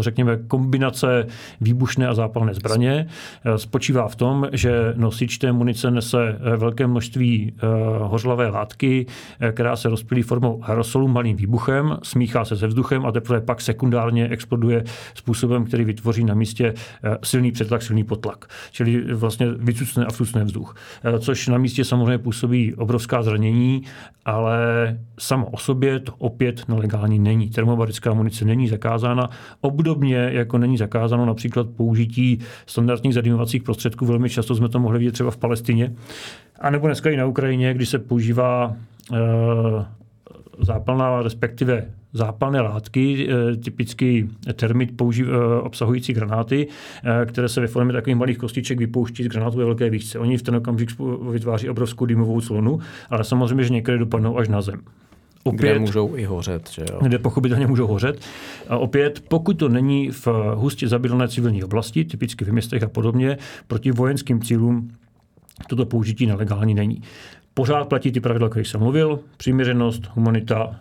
[0.00, 1.26] řekněme, kombinace
[1.60, 3.06] výbušné a zápalné zbraně.
[3.44, 7.52] Eh, spočívá v tom, že nosič té munice nese eh, velké množství
[7.98, 9.06] hořlavé látky,
[9.52, 14.28] která se rozpílí formou aerosolu malým výbuchem, smíchá se se vzduchem a teprve pak sekundárně
[14.28, 16.74] exploduje způsobem, který vytvoří na místě
[17.24, 18.44] silný přetlak, silný potlak.
[18.72, 20.76] Čili vlastně vycucne a vcucne vzduch.
[21.18, 23.82] Což na místě samozřejmě působí obrovská zranění,
[24.24, 24.58] ale
[25.18, 27.50] samo o sobě to opět nelegální není.
[27.50, 34.54] Termobarická munice není zakázána Obdobně, jako není zakázáno například použití standardních zadýmovacích prostředků, velmi často
[34.54, 35.92] jsme to mohli vidět třeba v Palestině,
[36.60, 38.76] a nebo dneska i na Ukrajině, kdy se používá
[39.12, 39.18] e,
[40.58, 46.68] zápalná, respektive zápalné látky, e, typicky termit použív, e, obsahující granáty,
[47.26, 50.18] které se ve formě takových malých kostiček vypouští z granátů ve velké výšce.
[50.18, 50.90] Oni v ten okamžik
[51.30, 52.78] vytváří obrovskou dýmovou clonu,
[53.10, 54.80] ale samozřejmě, že některé dopadnou až na zem.
[55.44, 56.70] Opět, kde můžou i hořet.
[56.70, 56.98] Že jo?
[57.02, 58.20] Kde pochopitelně můžou hořet.
[58.68, 63.38] A opět, pokud to není v hustě zabydlené civilní oblasti, typicky v městech a podobně,
[63.66, 64.90] proti vojenským cílům
[65.68, 67.02] toto použití nelegální není.
[67.54, 70.80] Pořád platí ty pravidla, o kterých jsem mluvil, přiměřenost, humanita,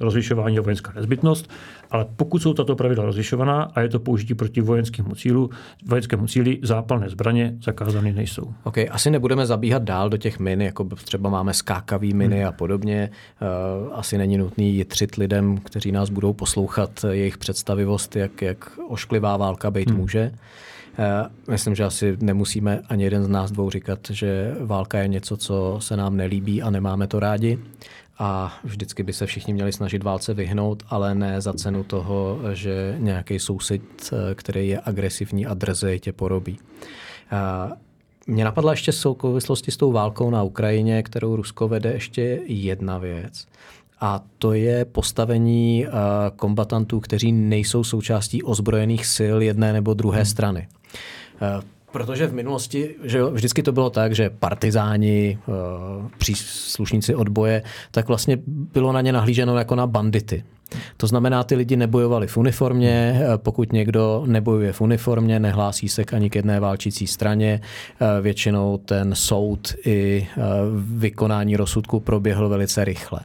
[0.00, 1.50] rozlišování a vojenská nezbytnost,
[1.90, 5.50] ale pokud jsou tato pravidla rozlišovaná a je to použití proti vojenskému cílu,
[5.86, 8.54] vojenskému cíli, zápalné zbraně zakázány nejsou.
[8.64, 12.48] Ok, asi nebudeme zabíhat dál do těch min, jako třeba máme skákavý miny hmm.
[12.48, 13.10] a podobně.
[13.10, 13.46] Eh,
[13.92, 19.70] asi není nutný jitřit lidem, kteří nás budou poslouchat, jejich představivost, jak, jak ošklivá válka
[19.70, 19.98] být hmm.
[19.98, 20.32] může.
[20.98, 25.36] Eh, myslím, že asi nemusíme ani jeden z nás dvou říkat, že válka je něco,
[25.36, 27.58] co se nám nelíbí a nemáme to rádi
[28.20, 32.94] a vždycky by se všichni měli snažit válce vyhnout, ale ne za cenu toho, že
[32.98, 36.58] nějaký soused, eh, který je agresivní a drzej, tě porobí.
[38.26, 43.46] Mě napadla ještě souvislosti s tou válkou na Ukrajině, kterou Rusko vede, ještě jedna věc.
[44.00, 45.90] A to je postavení eh,
[46.36, 50.26] kombatantů, kteří nejsou součástí ozbrojených sil jedné nebo druhé hmm.
[50.26, 50.68] strany.
[51.92, 55.52] Protože v minulosti že vždycky to bylo tak, že partizáni, eh,
[56.18, 60.44] příslušníci odboje, tak vlastně bylo na ně nahlíženo jako na bandity.
[60.96, 66.04] To znamená, ty lidi nebojovali v uniformě, eh, pokud někdo nebojuje v uniformě, nehlásí se
[66.04, 70.26] k ani k jedné válčící straně, eh, většinou ten soud i
[70.76, 73.20] vykonání rozsudku proběhl velice rychle.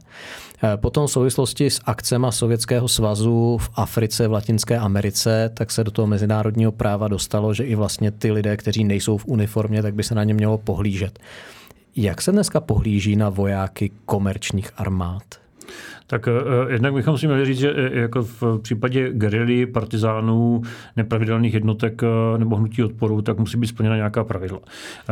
[0.62, 5.84] Eh, potom v souvislosti s akcema Sovětského svazu v Africe, v Latinské Americe, tak se
[5.84, 9.94] do toho mezinárodního práva dostalo, že i vlastně ty lidé, kteří nejsou v uniformě, tak
[9.94, 11.18] by se na ně mělo pohlížet.
[11.96, 15.22] Jak se dneska pohlíží na vojáky komerčních armád?
[16.06, 20.62] Tak uh, jednak bychom si měli říct, že eh, jako v případě gerily, partizánů,
[20.96, 24.58] nepravidelných jednotek uh, nebo hnutí odporu, tak musí být splněna nějaká pravidla.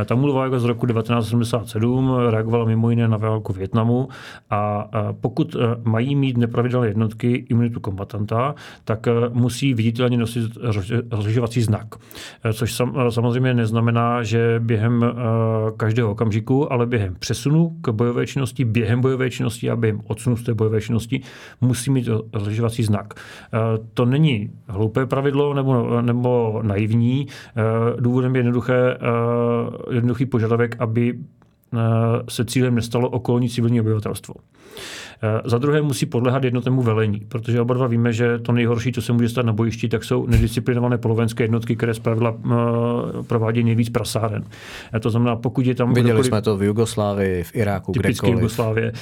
[0.05, 4.09] Ta mluvá jako z roku 1977 reagovala mimo jiné na válku Větnamu
[4.51, 4.89] a
[5.21, 8.55] pokud mají mít nepravidelné jednotky imunitu kombatanta,
[8.85, 10.45] tak musí viditelně nosit
[11.11, 11.87] rozlišovací znak.
[12.53, 15.05] Což sam, samozřejmě neznamená, že během
[15.77, 20.43] každého okamžiku, ale během přesunu k bojové činnosti, během bojové činnosti a během odsunu z
[20.43, 21.21] té bojové společnosti
[21.61, 23.15] musí mít rozlišovací znak.
[23.15, 23.59] Eh,
[23.95, 27.27] to není hloupé pravidlo nebo, nebo naivní.
[27.27, 31.19] Eh, důvodem je jednoduché, eh, jednoduchý požadavek, aby
[32.29, 34.35] se cílem nestalo okolní civilní obyvatelstvo.
[35.23, 39.03] Eh, za druhé musí podlehat jednotnému velení, protože oba dva víme, že to nejhorší, co
[39.03, 42.53] se může stát na bojišti, tak jsou nedisciplinované polovenské jednotky, které zpravidla eh,
[43.27, 44.45] provádějí nejvíc prasáren.
[44.95, 45.89] Eh, to znamená, pokud je tam.
[45.89, 48.35] Viděli kdokoliv, jsme to v Jugoslávii, v Iráku, typicky kdekoliv.
[48.35, 48.93] Jugoslávie.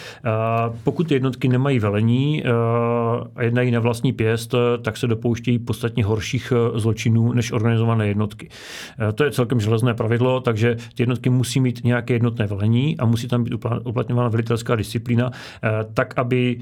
[0.85, 2.45] Pokud ty jednotky nemají velení
[3.37, 8.49] a jednají na vlastní pěst, tak se dopouštějí podstatně horších zločinů než organizované jednotky.
[9.15, 12.62] To je celkem železné pravidlo, takže ty jednotky musí mít nějaké jednotné velení
[12.99, 15.31] a musí tam být uplatňována velitelská disciplína,
[15.95, 16.61] tak aby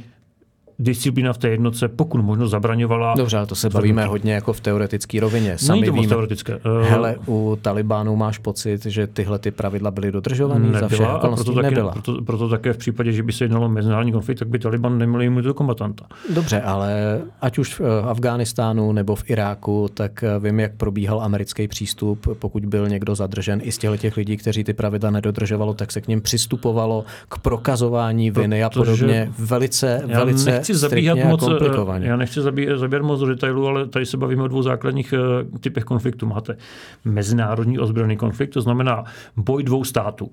[0.80, 3.14] disciplína v té jednotce pokud možno zabraňovala.
[3.16, 5.58] Dobře, ale to se bavíme hodně jako v teoretické rovině.
[5.58, 6.52] Sami Není to víme, teoretické.
[6.54, 11.06] Eh, hele, u Talibánů máš pocit, že tyhle ty pravidla byly dodržovány nebyla, za všech
[11.06, 11.92] a proto, taky, nebyla.
[11.92, 14.98] Proto, proto, také v případě, že by se jednalo o mezinárodní konflikt, tak by Taliban
[14.98, 16.06] neměl imunitu kombatanta.
[16.34, 21.22] Dobře, ale ať už v eh, Afghánistánu nebo v Iráku, tak eh, vím, jak probíhal
[21.22, 22.26] americký přístup.
[22.38, 26.08] Pokud byl někdo zadržen i z těch lidí, kteří ty pravidla nedodržovalo, tak se k
[26.08, 29.32] ním přistupovalo k prokazování viny Protože a podobně.
[29.38, 34.16] Velice, velice nechci zabíhat moc, eh, já nechci zabíhat moc do detailů, ale tady se
[34.16, 36.26] bavíme o dvou základních eh, typech konfliktu.
[36.26, 36.56] Máte
[37.04, 39.04] mezinárodní ozbrojený konflikt, to znamená
[39.36, 40.30] boj dvou států.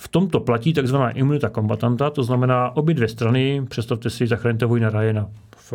[0.00, 4.90] V tomto platí takzvaná imunita kombatanta, to znamená obě dvě strany, představte si, zachraňte vojna
[4.90, 5.72] Ryana v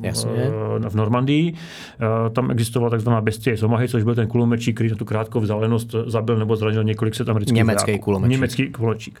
[0.00, 0.30] Jasně.
[0.32, 1.54] Eh, v Normandii.
[1.54, 5.40] Eh, tam existovala takzvaná bestie z Omahy, což byl ten kulomečík, který na tu krátkou
[5.40, 8.04] vzdálenost zabil nebo zranil několik set amerických Německý vojáků.
[8.04, 8.30] kulomečík.
[8.30, 9.20] Německý kulomečík.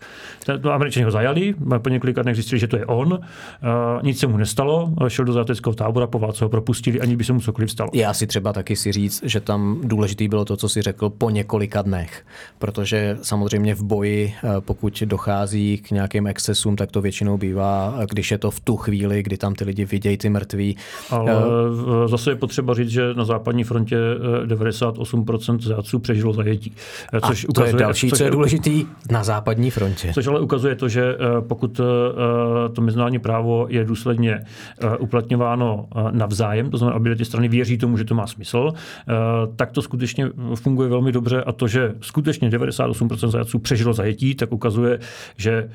[0.64, 3.18] No, Američani ho zajali, po několika dnech zjistili, že to je on.
[3.22, 3.66] Eh,
[4.02, 7.32] nic se mu nestalo, šel do záteckého tábora, po válce ho propustili, ani by se
[7.32, 7.90] mu cokoliv stalo.
[7.94, 11.30] Já si třeba taky si říct, že tam důležitý bylo to, co si řekl, po
[11.30, 12.24] několika dnech.
[12.58, 18.38] Protože samozřejmě v boji, pokud dochází k nějakým excesům, tak to většinou bývá, když je
[18.38, 20.76] to v tu chvíli, kdy tam ty lidi vidějí ty mrtví,
[21.10, 23.96] ale uh, zase je potřeba říct, že na západní frontě
[24.46, 26.72] 98% eh, zajatců přežilo zajetí.
[27.26, 30.10] Což a to ukazuje, je další, což co je důležitý na západní frontě.
[30.14, 31.16] Což ale ukazuje to, že
[31.48, 31.80] pokud
[32.72, 34.44] to mezinárodní právo je důsledně
[34.98, 38.72] uplatňováno navzájem, to znamená, obě ty strany věří tomu, že to má smysl,
[39.56, 44.52] tak to skutečně funguje velmi dobře a to, že skutečně 98% zajatců přežilo zajetí, tak
[44.52, 44.98] ukazuje,
[45.36, 45.70] že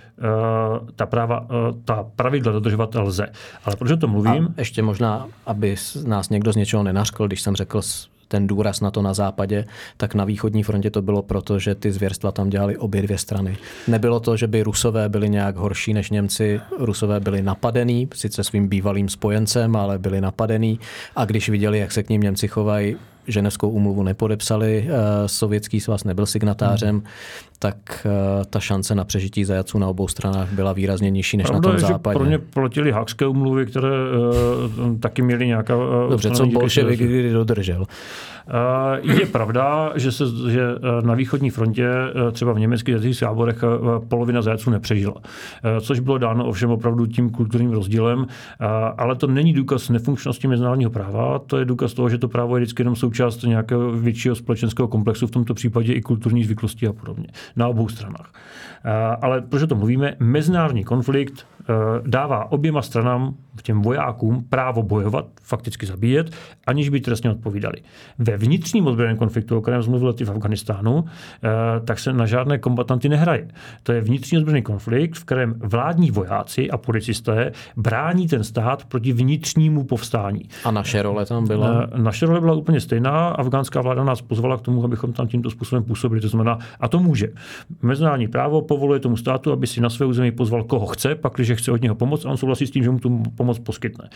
[0.95, 1.47] ta, práva,
[1.85, 3.27] ta pravidla dodržovat lze.
[3.65, 4.47] Ale proč o tom mluvím?
[4.47, 7.81] A ještě možná aby nás někdo z něčeho nenařkl, když jsem řekl
[8.27, 9.65] ten důraz na to na západě,
[9.97, 13.57] tak na východní frontě to bylo proto, že ty zvěrstva tam dělali obě dvě strany.
[13.87, 16.61] Nebylo to, že by Rusové byli nějak horší než Němci.
[16.79, 20.79] Rusové byli napadení, sice svým bývalým spojencem, ale byli napadení.
[21.15, 22.95] A když viděli, jak se k ním Němci chovají,
[23.27, 27.05] ženevskou úmluvu nepodepsali, eh, sovětský svaz nebyl signatářem, hmm.
[27.59, 31.69] Tak eh, ta šance na přežití zajaců na obou stranách byla výrazně nižší než Pravda
[31.69, 32.19] na tom je, západě.
[32.19, 35.75] Pro ně platili hákské úmluvy, které uh, taky měly nějaká...
[35.75, 37.85] Uh, Dobře, co bolševik kdy dodržel?
[39.01, 40.61] Je pravda, že, se, že
[41.03, 41.89] na východní frontě,
[42.31, 43.63] třeba v německých jazycích táborech,
[44.07, 45.15] polovina zajaců nepřežila.
[45.81, 48.27] Což bylo dáno ovšem opravdu tím kulturním rozdílem,
[48.97, 52.61] ale to není důkaz nefunkčnosti mezinárodního práva, to je důkaz toho, že to právo je
[52.61, 57.27] vždycky jenom součást nějakého většího společenského komplexu, v tomto případě i kulturní zvyklosti a podobně,
[57.55, 58.31] na obou stranách.
[59.21, 60.15] Ale proč to mluvíme?
[60.19, 61.47] Mezinárodní konflikt
[62.05, 66.31] dává oběma stranám, těm vojákům, právo bojovat, fakticky zabíjet,
[66.67, 67.75] aniž by trestně odpovídali.
[68.19, 71.05] Ve vnitřním ozbrojeném konfliktu, o kterém jsme mluvili v Afganistánu,
[71.85, 73.47] tak se na žádné kombatanty nehraje.
[73.83, 79.13] To je vnitřní ozbrojený konflikt, v kterém vládní vojáci a policisté brání ten stát proti
[79.13, 80.49] vnitřnímu povstání.
[80.65, 81.87] A naše role tam byla?
[81.97, 83.27] Naše role byla úplně stejná.
[83.27, 86.21] Afgánská vláda nás pozvala k tomu, abychom tam tímto způsobem působili.
[86.21, 87.27] To znamená, a to může.
[87.81, 91.49] Mezinárodní právo povoluje tomu státu, aby si na své území pozval koho chce, pak když
[91.57, 94.09] chce od něho pomoct a on souhlasí s tím, že mu tu pomoc poskytne.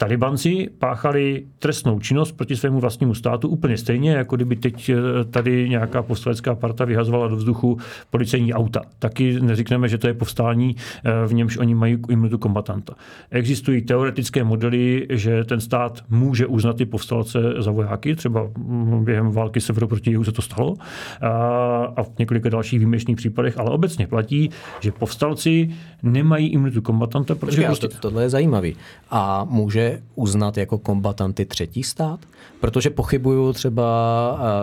[0.00, 5.68] Talibanci páchali trestnou činnost proti svému vlastnímu státu úplně stejně, jako kdyby teď eh, tady
[5.68, 7.78] nějaká povstalecká parta vyhazovala do vzduchu
[8.10, 8.82] policejní auta.
[8.98, 12.94] Taky neříkneme, že to je povstání, eh, v němž oni mají imunitu kombatanta.
[13.30, 18.50] Existují teoretické modely, že ten stát může uznat ty povstalce za vojáky, třeba
[19.04, 20.74] během války severu proti jihu se to stalo
[21.96, 25.70] a v několika dalších výjimečných případech, ale obecně platí, že povstalci
[26.02, 27.88] nemají imunitu kombatanta, protože Počkej, prostě...
[27.88, 28.76] to, tohle je zajímavý.
[29.10, 32.20] A může uznat jako kombatanty třetí stát?
[32.60, 33.88] Protože pochybuju třeba,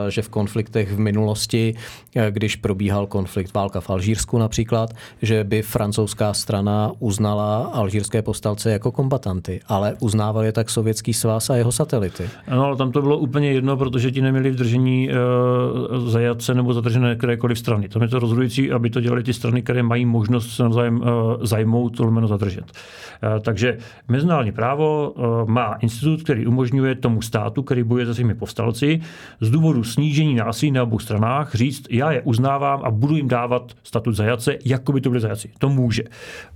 [0.08, 1.76] eh, že v konfliktech v minulosti,
[2.16, 8.72] eh, když probíhal konflikt válka v Alžírsku například, že by francouzská strana uznala alžírské povstalce
[8.72, 12.30] jako kombatanty, ale uznával je tak sovětský svaz a jeho satelity.
[12.48, 16.74] Ano, ale tam to bylo úplně jedno, protože ti neměli v držení uh, zajatce nebo
[16.74, 17.90] zadržené kterékoliv strany.
[17.90, 21.08] Tam je to rozhodující, aby to dělali ty strany, které mají možnost se navzájem uh,
[21.42, 22.66] zajmout, lomeno zadržet.
[22.66, 25.14] Uh, takže mezinárodní právo
[25.46, 29.02] má institut, který umožňuje tomu státu, který bojuje se svými povstalci,
[29.42, 33.72] z důvodu snížení násilí na obou stranách říct, já je uznávám a budu jim dávat
[33.84, 35.50] statut zajace, jako by to byly zajaci.
[35.60, 36.04] To může.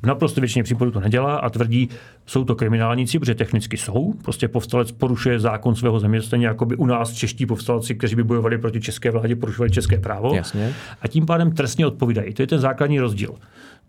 [0.03, 1.89] V naprosto většině případů to nedělá a tvrdí,
[2.25, 4.13] jsou to kriminálníci, protože technicky jsou.
[4.23, 8.23] Prostě povstalec porušuje zákon svého země, stejně jako by u nás čeští povstalci, kteří by
[8.23, 10.35] bojovali proti české vládě, porušovali české právo.
[10.35, 10.73] Jasně.
[11.01, 12.33] A tím pádem trestně odpovídají.
[12.33, 13.35] To je ten základní rozdíl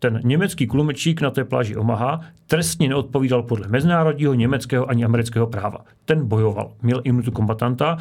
[0.03, 5.79] ten německý kulomečík na té pláži Omaha trestně neodpovídal podle mezinárodního, německého ani amerického práva.
[6.05, 7.99] Ten bojoval, měl imunitu kombatanta,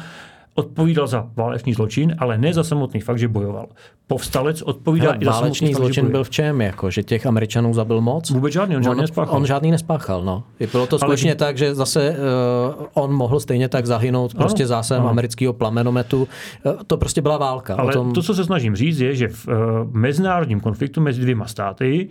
[0.54, 3.66] odpovídal za válečný zločin, ale ne za samotný fakt, že bojoval.
[4.06, 6.60] Povstalec odpovídá Hele, i za válečný zločin fakt, byl v čem?
[6.60, 8.30] Jako, že těch Američanů zabil moc?
[8.30, 9.36] Vůbec žádný, on žádný on, nespáchal.
[9.36, 10.44] On žádný nespáchal, no.
[10.72, 11.36] Bylo to skutečně ale...
[11.36, 16.28] tak, že zase uh, on mohl stejně tak zahynout ano, prostě zásem amerického plamenometu.
[16.64, 17.74] Uh, to prostě byla válka.
[17.74, 18.12] Ale tom...
[18.12, 19.54] to, co se snažím říct, je, že v uh,
[19.90, 22.08] mezinárodním konfliktu mezi dvěma státy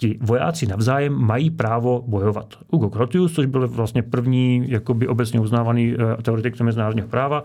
[0.00, 2.54] ti vojáci navzájem mají právo bojovat.
[2.72, 7.42] Hugo Grotius, což byl vlastně první jakoby obecně uznávaný eh, teoretik mezinárodního práva,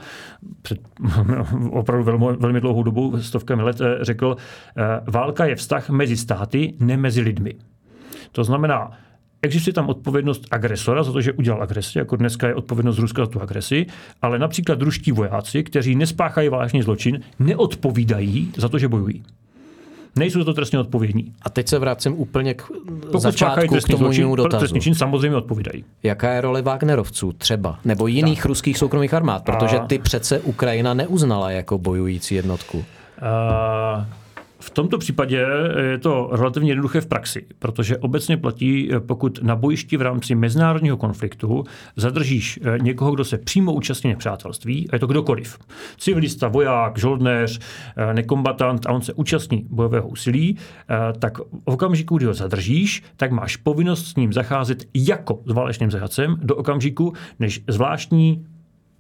[0.62, 0.80] před
[1.72, 4.36] opravdu velmi, velmi dlouhou dobu, stovkami let, eh, řekl,
[4.78, 7.54] eh, válka je vztah mezi státy, ne mezi lidmi.
[8.32, 8.92] To znamená,
[9.42, 13.32] Existuje tam odpovědnost agresora za to, že udělal agresi, jako dneska je odpovědnost Ruska za
[13.32, 13.86] tu agresi,
[14.22, 19.24] ale například ruští vojáci, kteří nespáchají válečný zločin, neodpovídají za to, že bojují
[20.16, 21.34] nejsou za to trestně odpovědní.
[21.42, 22.64] A teď se vracím úplně k
[23.12, 24.60] Pokud začátku k tomu zločin, dotazu.
[24.60, 25.86] Trestný čin samozřejmě odpovídají.
[26.04, 27.80] Jaká je role Wagnerovců třeba?
[27.86, 28.46] Nebo jiných tak.
[28.46, 29.44] ruských soukromých armád?
[29.44, 32.78] Protože ty přece Ukrajina neuznala jako bojující jednotku.
[32.78, 34.06] Uh,
[34.66, 35.46] v tomto případě
[35.92, 40.98] je to relativně jednoduché v praxi, protože obecně platí, pokud na bojišti v rámci mezinárodního
[40.98, 41.64] konfliktu
[41.96, 45.58] zadržíš eh, někoho, kdo se přímo účastní nepřátelství, a je to kdokoliv,
[45.98, 47.60] civilista, voják, žoldnéř,
[47.98, 53.04] eh, nekombatant a on se účastní bojového úsilí, eh, tak v okamžiku, kdy ho zadržíš,
[53.18, 58.46] tak máš povinnost s ním zacházet jako s válečným zajacem do okamžiku, než zvláštní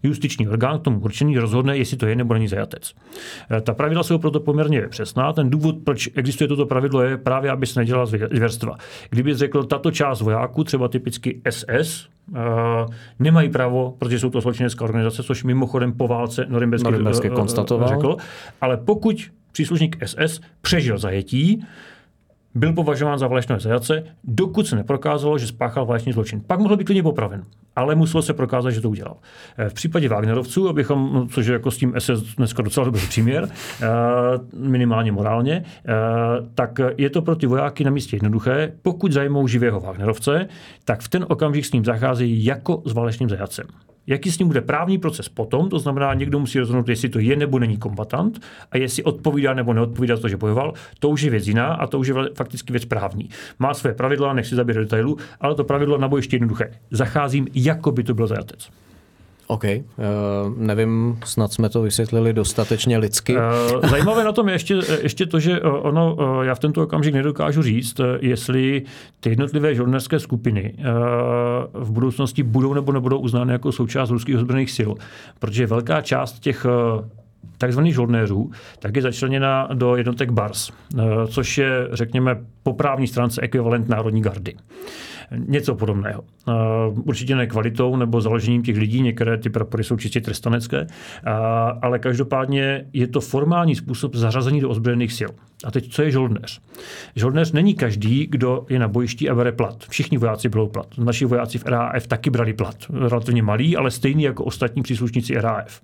[0.07, 2.93] justiční orgán k tomu určený rozhodne, jestli to je nebo není zajatec.
[3.51, 5.33] Eh, ta pravidla jsou proto poměrně přesná.
[5.33, 8.77] Ten důvod, proč existuje toto pravidlo, je právě, aby se nedělala zvěrstva.
[9.09, 12.85] Kdyby řekl, tato část vojáků, třeba typicky SS, Uh, eh,
[13.19, 17.89] nemají právo, protože jsou to zločinecká organizace, což mimochodem po válce Norimberské uh, konstatoval.
[17.89, 18.17] řekl.
[18.61, 19.15] Ale pokud
[19.51, 21.65] příslušník SS přežil zajetí,
[22.55, 26.41] byl považován za válečného zajace, dokud se neprokázalo, že spáchal válečný zločin.
[26.47, 27.43] Pak mohl být klidně popraven,
[27.75, 29.17] ale muselo se prokázat, že to udělal.
[29.57, 33.07] Eh, v případě Wagnerovců, abychom, no, což je jako s tím SS dneska docela dobrý
[33.07, 33.87] příměr, eh,
[34.53, 35.93] minimálně morálně, eh,
[36.55, 38.71] tak je to pro ty vojáky na místě jednoduché.
[38.81, 40.47] Pokud zajmou živého Wagnerovce,
[40.85, 43.65] tak v ten okamžik s ním zacházejí jako s válečným zajacem.
[44.07, 47.35] Jaký s ním bude právní proces potom, to znamená, někdo musí rozhodnout, jestli to je
[47.35, 48.41] nebo není kombatant
[48.71, 51.87] a jestli odpovídá nebo neodpovídá za to, že bojoval, to už je věc jiná a
[51.87, 53.29] to už je fakticky věc právní.
[53.59, 56.71] Má své pravidla, nechci zabít do detailu, ale to pravidlo na bojišti jednoduché.
[56.91, 58.69] Zacházím, jako by to byl zajatec.
[59.47, 59.73] OK, uh,
[60.58, 63.36] nevím, snad jsme to vysvětlili dostatečně lidsky.
[63.38, 67.13] Uh, zajímavé na tom je ještě, ještě to, že ono, uh, já v tento okamžik
[67.13, 68.84] nedokážu říct, jestli
[69.19, 74.71] ty jednotlivé žoldnerské skupiny uh, v budoucnosti budou nebo nebudou uznány jako součást ruských ozbrojených
[74.77, 74.91] sil,
[75.39, 77.05] protože velká část těch uh,
[77.58, 83.41] takzvaných žoldnéřů, tak je začleněna do jednotek BARS, eh, což je, řekněme, po právní stránce
[83.41, 84.55] ekvivalent Národní gardy.
[85.31, 86.23] Něco podobného.
[86.47, 86.51] Eh,
[87.03, 90.88] určitě ne kvalitou nebo založením těch lidí, některé ty prapory jsou čistě trestanecké,
[91.81, 95.31] ale každopádně je to formální způsob zařazení do ozbrojených sil.
[95.65, 96.61] A teď, co je žoldnéř?
[97.15, 99.83] Žoldnéř není každý, kdo je na bojišti a bere plat.
[99.89, 100.88] Všichni vojáci berou plat.
[100.97, 102.75] Naši vojáci v RAF taky brali plat.
[102.89, 105.81] Relativně malý, ale stejný jako ostatní příslušníci RAF.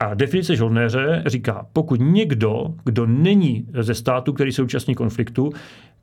[0.00, 5.52] A definice žoldnéře říká, pokud někdo, kdo není ze státu, který se účastní konfliktu,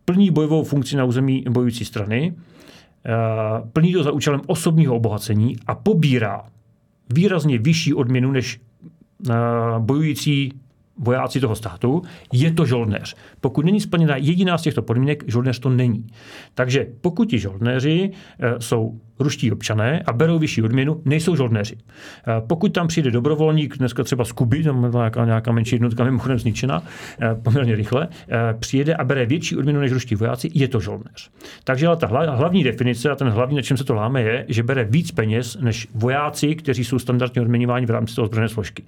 [0.09, 2.33] plní bojovou funkci na území bojující strany,
[3.05, 3.11] eh,
[3.73, 6.45] plní to za účelem osobního obohacení a pobírá
[7.13, 8.59] výrazně vyšší odměnu než
[9.29, 9.33] eh,
[9.79, 10.53] bojující
[10.99, 12.01] vojáci toho státu,
[12.33, 13.15] je to žoldnéř.
[13.41, 16.07] Pokud není splněna jediná z těchto podmínek, žoldnéř to není.
[16.53, 21.75] Takže pokud ti žoldnéři eh, jsou ruští občané a berou vyšší odměnu, nejsou žoldnéři.
[21.77, 26.03] Eh, pokud tam přijde dobrovolník, dneska třeba z Kuby, tam je nějaká, nějaká menší jednotka
[26.03, 26.83] mimochodem zničena,
[27.21, 28.07] eh, poměrně rychle,
[28.59, 31.29] přijede a bere větší odměnu než ruští vojáci, je to žoldnéř.
[31.63, 34.63] Takže ale ta hlavní definice a ten hlavní, na čem se to láme, je, že
[34.63, 38.83] bere víc peněz než vojáci, kteří jsou standardně odměňováni v rámci toho ozbrojené složky.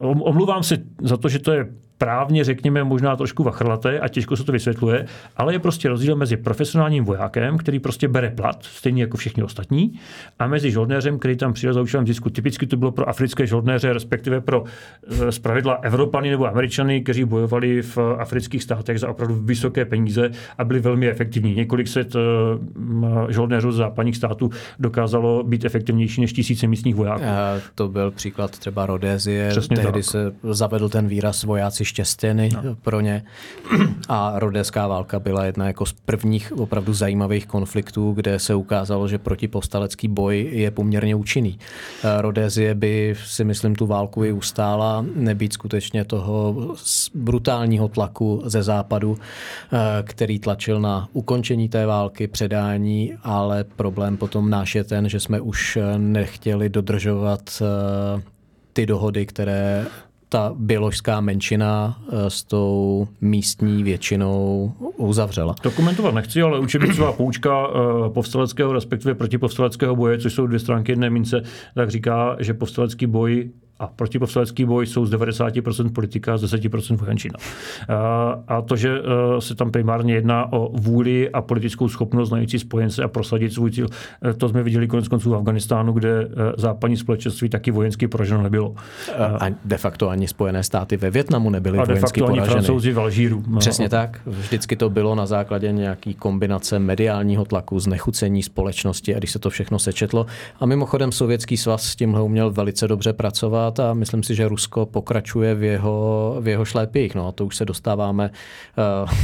[0.00, 4.44] Omluvám se za to, že to je právně, řekněme, možná trošku vachrlaté a těžko se
[4.44, 9.16] to vysvětluje, ale je prostě rozdíl mezi profesionálním vojákem, který prostě bere plat, stejně jako
[9.16, 10.00] všichni ostatní,
[10.38, 12.30] a mezi žoldnéřem, který tam přijel za účelem zisku.
[12.30, 14.64] Typicky to bylo pro africké žoldnéře, respektive pro
[15.08, 20.64] eh, zpravidla Evropany nebo Američany, kteří bojovali v afrických státech za opravdu vysoké peníze a
[20.64, 21.54] byli velmi efektivní.
[21.54, 27.24] Několik set eh, žoldnéřů z západních států dokázalo být efektivnější než tisíce místních vojáků.
[27.74, 29.48] To byl příklad třeba Rodézie.
[29.50, 30.04] Přesně Tehdy tak.
[30.04, 32.74] se zavedl ten výraz vojáci štěstěny no.
[32.74, 33.22] pro ně.
[34.08, 39.18] A rodéská válka byla jedna jako z prvních opravdu zajímavých konfliktů, kde se ukázalo, že
[39.18, 41.58] protipovstalecký boj je poměrně účinný.
[41.58, 46.74] Eh, Rodézie by si myslím tu válku i ustála, nebýt skutečně toho
[47.14, 54.50] brutálního tlaku ze západu, eh, který tlačil na ukončení té války, předání, ale problém potom
[54.50, 58.22] náš je ten, že jsme už nechtěli dodržovat eh,
[58.72, 59.86] ty dohody, které
[60.30, 65.54] ta běložská menšina eh, s tou místní většinou uzavřela.
[65.62, 71.10] Dokumentovat nechci, ale učebnicová poučka eh, povstaleckého, respektive protipovstaleckého boje, což jsou dvě stránky jedné
[71.10, 71.42] mince,
[71.74, 73.50] tak říká, že povstalecký boj
[73.80, 77.34] a protipovstalecký boj jsou z 90% politika, z 10% vojenčina.
[78.48, 82.58] A to, že e, se tam primárně jedná o vůli a politickou schopnost najít si
[82.58, 83.88] spojence a prosadit svůj cíl,
[84.24, 88.42] e, to jsme viděli konec konců v Afganistánu, kde e, západní společenství taky vojensky poraženo
[88.42, 88.74] nebylo.
[89.18, 92.36] A de facto ani Spojené státy ve Větnamu nebyly a vojensky poraženy.
[92.36, 93.44] De facto ani francouzi v Alžíru.
[93.58, 94.20] Přesně tak.
[94.26, 99.50] Vždycky to bylo na základě nějaký kombinace mediálního tlaku, znechucení společnosti a když se to
[99.50, 100.26] všechno sečetlo.
[100.60, 104.48] A mimochodem Sovětský svaz s tímhle uměl velice dobře pracovat dělat a myslím si, že
[104.48, 107.14] Rusko pokračuje v jeho, v jeho šlépích.
[107.14, 108.30] No a to už se dostáváme
[109.04, 109.10] uh,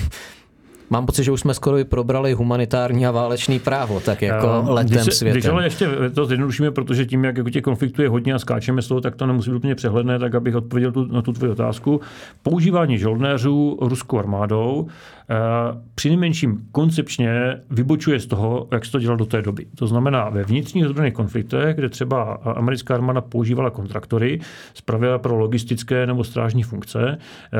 [0.90, 4.70] Mám pocit, že už jsme skoro i probrali humanitární a válečný právo, tak jako uh,
[4.70, 5.40] letem když se, světem.
[5.40, 8.82] Když ale ještě to zjednodušíme, protože tím, jak jako těch konfliktů je hodně a skáčeme
[8.82, 11.52] z toho, tak to nemusí být úplně přehledné, tak abych odpověděl tu, na tu tvoji
[11.52, 12.00] otázku.
[12.42, 14.86] Používání žoldnéřů ruskou armádou
[15.30, 19.66] Eh, přinejmenším koncepčně vybočuje z toho, jak se to dělalo do té doby.
[19.74, 24.40] To znamená, ve vnitřních ozbrojených konfliktech, kde třeba americká armáda používala kontraktory,
[24.74, 27.58] zpravidla pro logistické nebo strážní funkce, eh,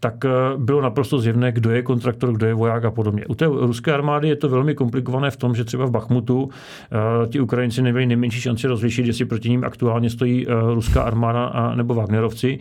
[0.00, 3.26] tak eh, bylo naprosto zjevné, kdo je kontraktor, kdo je voják a podobně.
[3.26, 6.50] U té ruské armády je to velmi komplikované v tom, že třeba v Bachmutu
[7.28, 12.58] ti Ukrajinci neměli nejmenší šanci rozlišit, jestli proti ním aktuálně stojí ruská armáda nebo Wagnerovci.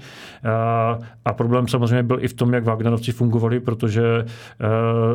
[1.25, 4.11] A problém samozřejmě byl i v tom, jak Wagnerovci fungovali, protože že
[4.59, 5.13] eh,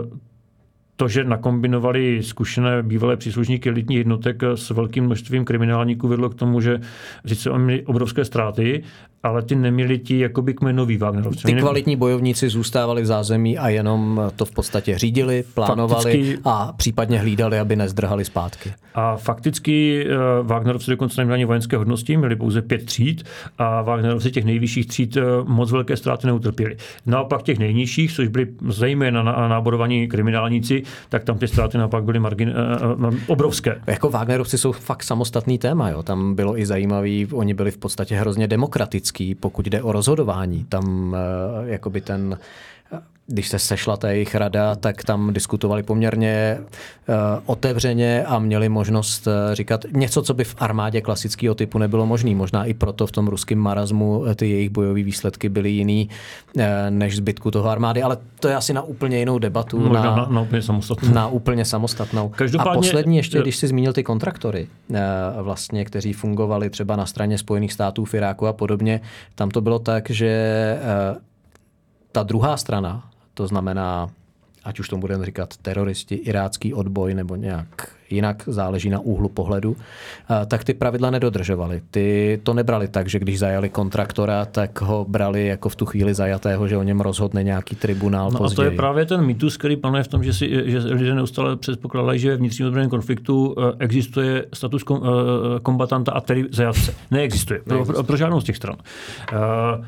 [0.99, 6.61] to, že nakombinovali zkušené bývalé příslušníky elitních jednotek s velkým množstvím kriminálníků, vedlo k tomu,
[6.61, 6.81] že
[7.27, 8.83] sice oni měli obrovské ztráty,
[9.23, 11.47] ale ty neměli ti jakoby kmenoví Wagnerovci.
[11.47, 16.73] Ty kvalitní bojovníci zůstávali v zázemí a jenom to v podstatě řídili, plánovali fakticky, a
[16.77, 18.73] případně hlídali, aby nezdrhali zpátky.
[18.95, 23.25] A fakticky uh, Wagnerovci dokonce neměli ani vojenské hodnosti, měli pouze pět tříd
[23.59, 26.77] a Wagnerovci těch nejvyšších tříd uh, moc velké ztráty neutrpěli.
[27.07, 32.19] Naopak těch nejnižších, což byli zejména na náborovaní kriminálníci, tak tam ty ztráty naopak byly
[32.19, 32.55] margin,
[32.99, 33.81] uh, obrovské.
[33.87, 35.91] Jako Wagnerovci jsou fakt samostatný téma.
[35.91, 36.03] Jo?
[36.03, 40.65] Tam bylo i zajímavý, oni byli v podstatě hrozně demokratický, pokud jde o rozhodování.
[40.69, 41.17] Tam
[41.65, 42.39] jakoby ten
[43.31, 47.15] když se sešla ta jejich rada, tak tam diskutovali poměrně uh,
[47.47, 52.35] otevřeně a měli možnost uh, říkat něco, co by v armádě klasického typu nebylo možné.
[52.35, 56.09] Možná i proto v tom ruském marazmu ty jejich bojové výsledky byly jiný
[56.57, 59.81] uh, než zbytku toho armády, ale to je asi na úplně jinou debatu.
[59.81, 61.15] Možná na, na, na úplně samostatnou.
[61.15, 62.29] Na úplně samostatnou.
[62.29, 64.69] Každopádně, a poslední ještě, když si zmínil ty kontraktory,
[65.43, 69.01] vlastně, kteří fungovali třeba na straně Spojených států v Iráku a podobně,
[69.35, 70.79] tam to bylo tak, že
[72.13, 74.11] ta druhá strana, to znamená,
[74.65, 79.77] ať už tomu budeme říkat teroristi, irácký odboj nebo nějak jinak, záleží na úhlu pohledu,
[80.47, 81.83] tak ty pravidla nedodržovali.
[81.91, 86.15] Ty to nebrali tak, že když zajali kontraktora, tak ho brali jako v tu chvíli
[86.15, 88.55] zajatého, že o něm rozhodne nějaký tribunál no později.
[88.55, 91.57] a to je právě ten mýtus, který panuje v tom, že, si, že lidé neustále
[91.57, 96.95] předpokládají, že v vnitřním ozbrojeném konfliktu eh, existuje status kom, eh, kombatanta a tedy zajatce.
[97.11, 97.61] Neexistuje.
[97.65, 98.77] Pro, pro, pro žádnou z těch stran.
[99.33, 99.85] Uh,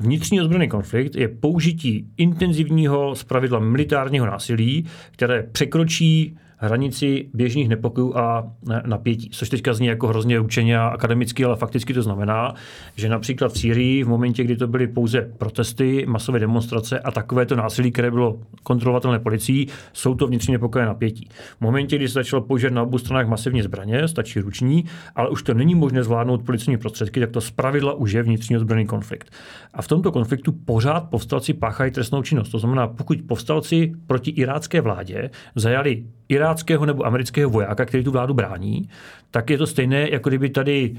[0.00, 8.52] Vnitřní ozbrojený konflikt je použití intenzivního zpravidla militárního násilí, které překročí hranici běžných nepokojů a
[8.86, 9.30] napětí.
[9.30, 12.54] Což teďka zní jako hrozně učeně a akademicky, ale fakticky to znamená,
[12.96, 17.56] že například v Sýrii v momentě, kdy to byly pouze protesty, masové demonstrace a takovéto
[17.56, 21.28] násilí, které bylo kontrolovatelné policií, jsou to vnitřní nepokoje napětí.
[21.58, 24.84] V momentě, kdy se začalo používat na obou stranách masivně zbraně, stačí ruční,
[25.14, 28.86] ale už to není možné zvládnout policejní prostředky, tak to zpravidla už je vnitřní ozbrojený
[28.86, 29.30] konflikt.
[29.74, 32.48] A v tomto konfliktu pořád povstalci páchají trestnou činnost.
[32.48, 38.34] To znamená, pokud povstalci proti irácké vládě zajali iráckého nebo amerického vojáka, který tu vládu
[38.34, 38.88] brání,
[39.30, 40.96] tak je to stejné, jako kdyby tady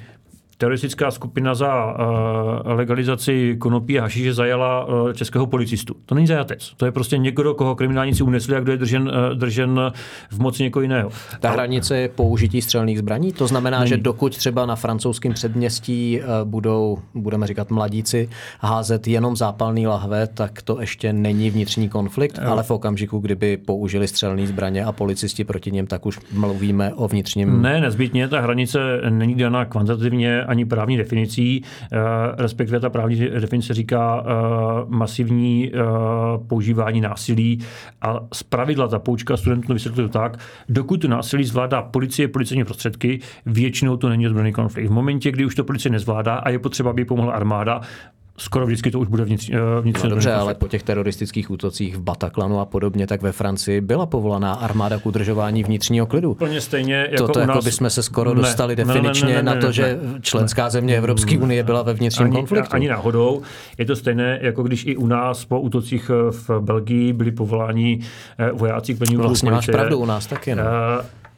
[0.60, 5.95] teroristická skupina za uh, legalizaci konopí a hašiše zajala uh, českého policistu.
[6.05, 6.74] To není zajatec.
[6.78, 9.91] To je prostě někdo, koho kriminálníci unesli a kdo je držen, uh, držen
[10.32, 11.10] v moci někoho jiného.
[11.39, 13.34] Ta hranice je použití střelných zbraní?
[13.34, 13.89] To znamená, není.
[13.89, 18.30] že dokud třeba na francouzském předměstí uh, budou, budeme říkat mladíci,
[18.60, 22.51] házet jenom zápalný lahve, tak to ještě není vnitřní konflikt, jo.
[22.51, 27.07] ale v okamžiku, kdyby použili střelné zbraně a policisti proti něm, tak už mluvíme o
[27.07, 27.62] vnitřním.
[27.62, 28.28] Ne, nezbytně.
[28.28, 28.80] Ta hranice
[29.10, 31.97] není daná kvantitativně ani právní definicí, eh,
[32.38, 34.34] respektive ta právní definice říká eh,
[34.88, 35.80] masivní eh,
[36.47, 37.60] používání násilí
[38.02, 40.38] a z pravidla ta poučka studentů vysvětluje tak,
[40.70, 44.88] dokud to násilí zvládá policie, policejní prostředky, většinou to není ozbrojený konflikt.
[44.88, 47.82] V momentě, kdy už to policie nezvládá a je potřeba, aby pomohla armáda,
[48.40, 51.98] skoro vždycky to už bude vnitř, eh, vnitř no, Dobře, ale po těch teroristických útocích
[51.98, 56.32] v Bataklanu a podobně, tak ve Francii byla povolaná armáda k udržování vnitřního klidu.
[56.32, 57.66] Úplně stejně jako Toto u jako nás...
[57.66, 60.98] bychom se skoro ne, dostali definičně ne, ne, ne, ne, na to, že členská země
[60.98, 62.76] Evropské unie byla ve vnitřním ani, konfliktu.
[62.76, 63.42] Ani náhodou.
[63.78, 68.00] Je to stejné, jako když i u nás po útocích eh, v Belgii byli povoláni
[68.40, 70.56] eh, vojáci k Vlastně máš pravdu, u nás taky.
[70.56, 70.64] No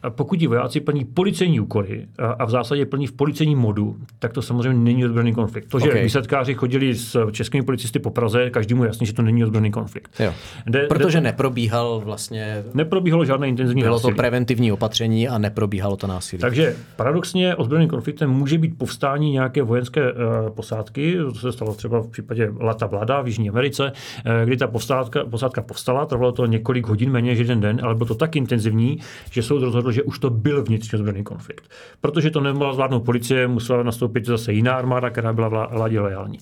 [0.10, 4.42] pokud ti vojáci plní policejní úkoly a v zásadě plní v policejním modu, tak to
[4.42, 5.70] samozřejmě není ozbrojený konflikt.
[5.70, 6.04] To, že okay.
[6.04, 10.12] výsledkáři chodili s českými policisty po Praze, každému jasný, že to není ozbrojený konflikt.
[10.20, 10.34] Jo.
[10.68, 12.64] De, Protože de, neprobíhal vlastně...
[12.74, 14.14] Neprobíhalo žádné intenzivní Bylo násilí.
[14.14, 16.42] to preventivní opatření a neprobíhalo to násilí.
[16.42, 20.18] Takže paradoxně ozbrojeným konfliktem může být povstání nějaké vojenské uh,
[20.50, 21.18] posádky.
[21.18, 25.26] To se stalo třeba v případě Lata Vláda v Jižní Americe, uh, kdy ta posádka,
[25.26, 29.00] posádka povstala, trvalo to několik hodin, méně než jeden den, ale bylo to tak intenzivní,
[29.32, 31.70] že soud rozhodl, že už to byl vnitřně ozbrojený konflikt.
[32.02, 36.40] Protože to nemohla zvládnout policie, musela nastoupit zase jiná armáda, která byla vládě lojální.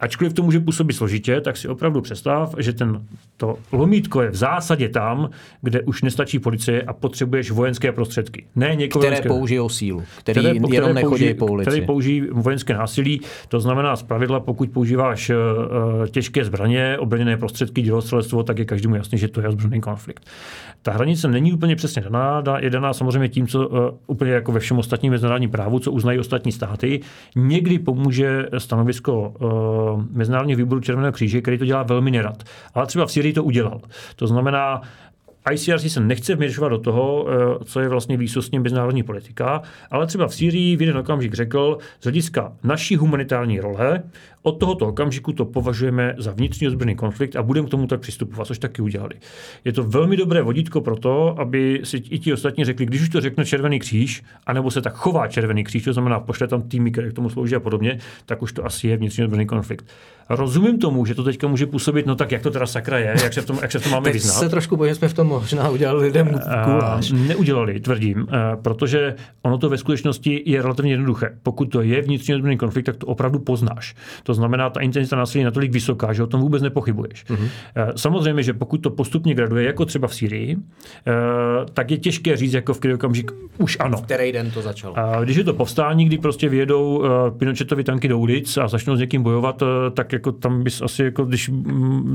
[0.00, 3.02] Ačkoliv to může působit složitě, tak si opravdu představ, že ten,
[3.36, 5.30] to lomítko je v zásadě tam,
[5.62, 8.44] kde už nestačí policie a potřebuješ vojenské prostředky.
[8.56, 11.70] Ne někoho které vojenské, použijou sílu, který které, jenom které použijí, po ulici.
[11.70, 17.82] Které použijí vojenské násilí, to znamená z pravidla, pokud používáš uh, těžké zbraně, obrněné prostředky,
[17.82, 20.26] dělostřelectvo, tak je každému jasný, že to je ozbrojený konflikt.
[20.82, 24.60] Ta hranice není úplně přesně daná, je daná samozřejmě tím, co uh, úplně jako ve
[24.60, 27.00] všem ostatním mezinárodním právu, co uznají ostatní státy.
[27.36, 32.42] Někdy pomůže stanovisko uh, Mezinárodního výboru Červeného kříže, který to dělá velmi nerad.
[32.74, 33.80] Ale třeba v Syrii to udělal.
[34.16, 34.82] To znamená,
[35.52, 40.28] ICRC se nechce vměšovat do toho, eh, co je vlastně výsostně mezinárodní politika, ale třeba
[40.28, 44.02] v Sýrii v jeden okamžik řekl, z hlediska naší humanitární role,
[44.42, 48.46] od tohoto okamžiku to považujeme za vnitřní ozbrojený konflikt a budeme k tomu tak přistupovat,
[48.46, 49.14] což taky udělali.
[49.64, 53.08] Je to velmi dobré vodítko pro to, aby si i ti ostatní řekli, když už
[53.08, 56.90] to řekne Červený kříž, anebo se tak chová Červený kříž, to znamená pošle tam týmy,
[56.90, 59.86] které k tomu slouží a podobně, tak už to asi je vnitřní ozbrojený konflikt.
[60.30, 63.32] Rozumím tomu, že to teďka může působit, no tak jak to teda sakra je, jak
[63.32, 64.32] se v tom, jak se v tom máme vyznat.
[64.32, 67.12] se trošku bojím, jsme v tom možná udělali lidem guláš.
[67.12, 68.26] Neudělali, tvrdím,
[68.62, 71.38] protože ono to ve skutečnosti je relativně jednoduché.
[71.42, 73.94] Pokud to je vnitřní ozbrojený konflikt, tak to opravdu poznáš.
[74.28, 77.24] To znamená, ta intenzita násilí je natolik vysoká, že o tom vůbec nepochybuješ.
[77.24, 77.48] Mm-hmm.
[77.96, 80.56] Samozřejmě, že pokud to postupně graduje, jako třeba v Syrii,
[81.74, 83.98] tak je těžké říct, jako v který okamžik už ano.
[83.98, 84.94] V který den to začalo?
[85.24, 87.04] Když je to povstání, kdy prostě vyjedou
[87.38, 89.62] Pinochetovi tanky do ulic a začnou s někým bojovat,
[89.94, 91.50] tak jako tam bys asi, jako když,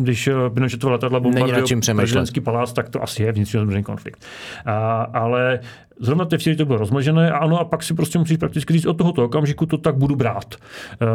[0.02, 4.26] když Pinochetovo letadla bombardují prezidentský palác, tak to asi je vnitřní konflikt.
[4.66, 5.60] A, ale
[6.00, 8.86] Zrovna v Syrii to bylo rozmlžené a ano, a pak si prostě musíš prakticky říct
[8.86, 10.56] od tohoto okamžiku to tak budu brát.
[10.56, 11.08] E,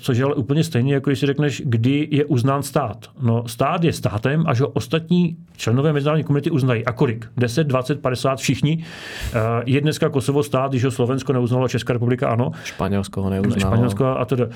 [0.00, 3.06] což je ale úplně stejné, jako když si řekneš, kdy je uznán stát.
[3.22, 6.84] No, stát je státem, až ho ostatní členové mezinárodní komunity uznají.
[6.84, 7.26] A kolik?
[7.36, 8.84] 10, 20, 50, všichni.
[9.32, 12.50] E, je dneska Kosovo stát, když ho Slovensko neuznalo, Česká republika ano.
[12.64, 13.60] Španělsko ho neuznalo.
[13.60, 14.36] Španělsko a to.
[14.42, 14.48] E,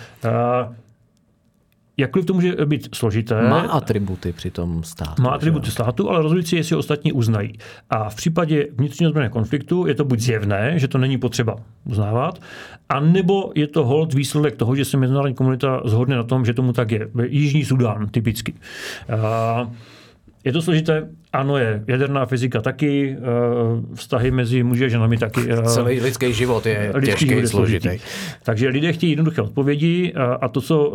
[1.96, 3.48] Jakkoliv to může být složité.
[3.48, 5.22] Má atributy při tom státu.
[5.22, 5.72] Má atributy že?
[5.72, 7.52] státu, ale rozhoduje si, jestli ostatní uznají.
[7.90, 12.38] A v případě vnitřního zbrojného konfliktu je to buď zjevné, že to není potřeba uznávat,
[12.88, 16.72] anebo je to hold výsledek toho, že se mezinárodní komunita zhodne na tom, že tomu
[16.72, 17.08] tak je.
[17.28, 18.54] Jižní Sudán typicky.
[19.62, 19.68] Uh,
[20.44, 21.08] je to složité?
[21.32, 21.84] Ano, je.
[21.86, 25.40] Jaderná fyzika taky, eh, vztahy mezi muži a ženami taky.
[25.50, 27.88] Eh, Celý lidský život je lidský těžký, složitý.
[27.88, 28.04] složitý.
[28.42, 30.92] Takže lidé chtějí jednoduché odpovědi a to, co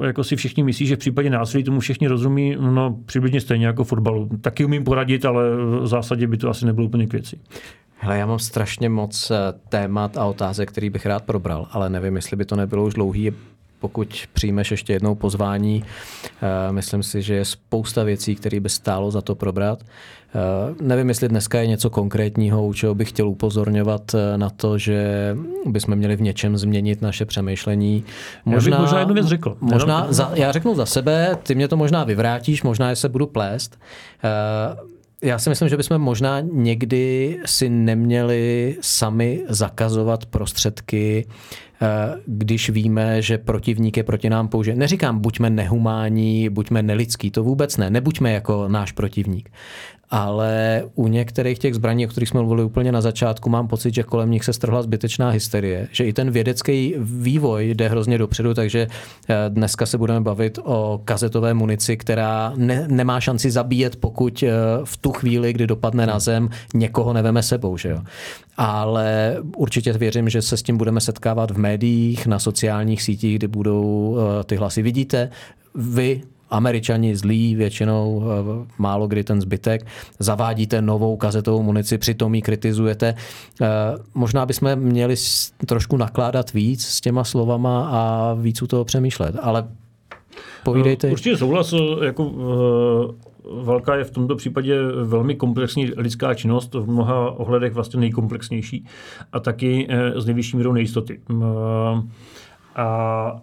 [0.00, 3.66] eh, jako si všichni myslí, že v případě násilí tomu všichni rozumí, no přibližně stejně
[3.66, 4.28] jako fotbalu.
[4.40, 5.42] Taky umím poradit, ale
[5.80, 7.36] v zásadě by to asi nebylo úplně k věci.
[8.00, 9.32] Hele, já mám strašně moc
[9.68, 13.32] témat a otázek, který bych rád probral, ale nevím, jestli by to nebylo už dlouhý
[13.80, 15.84] pokud přijmeš ještě jednou pozvání,
[16.42, 19.82] eh, myslím si, že je spousta věcí, které by stálo za to probrat.
[19.82, 24.78] Eh, nevím, jestli dneska je něco konkrétního, u čeho bych chtěl upozorňovat eh, na to,
[24.78, 28.04] že bychom měli v něčem změnit naše přemýšlení.
[28.44, 29.56] Možná, já bych možná jednu věc řekl.
[29.60, 33.78] Možná za, já řeknu za sebe, ty mě to možná vyvrátíš, možná se budu plést.
[35.22, 41.26] Já si myslím, že bychom možná někdy si neměli sami zakazovat prostředky,
[41.82, 44.76] Eh, když víme, že protivník je proti nám použije.
[44.76, 49.50] Neříkám, buďme nehumání, buďme nelidský, to vůbec ne, nebuďme jako náš protivník
[50.10, 54.02] ale u některých těch zbraní, o kterých jsme mluvili úplně na začátku, mám pocit, že
[54.02, 58.86] kolem nich se strhla zbytečná hysterie, že i ten vědecký vývoj jde hrozně dopředu, takže
[59.28, 64.50] eh, dneska se budeme bavit o kazetové munici, která ne, nemá šanci zabíjet, pokud eh,
[64.84, 67.76] v tu chvíli, kdy dopadne na zem, někoho neveme sebou.
[67.76, 67.98] Že jo?
[68.56, 73.48] Ale určitě věřím, že se s tím budeme setkávat v médiích, na sociálních sítích, kdy
[73.48, 74.82] budou eh, ty hlasy.
[74.82, 75.30] Vidíte,
[75.74, 79.86] vy Američani zlí většinou, eh, málo kdy ten zbytek,
[80.18, 83.14] zavádíte novou kazetovou munici, přitom ji kritizujete.
[83.60, 83.66] Eh,
[84.14, 85.14] možná bychom měli
[85.66, 89.68] trošku nakládat víc s těma slovama a víc u toho přemýšlet, ale
[90.64, 91.08] povídejte.
[91.08, 91.74] Eh, určitě souhlas,
[92.04, 92.32] jako
[93.62, 98.84] Velká je v tomto případě velmi komplexní lidská činnost, v mnoha ohledech vlastně nejkomplexnější
[99.32, 101.20] a taky s nejvyšší mírou nejistoty
[102.78, 103.40] a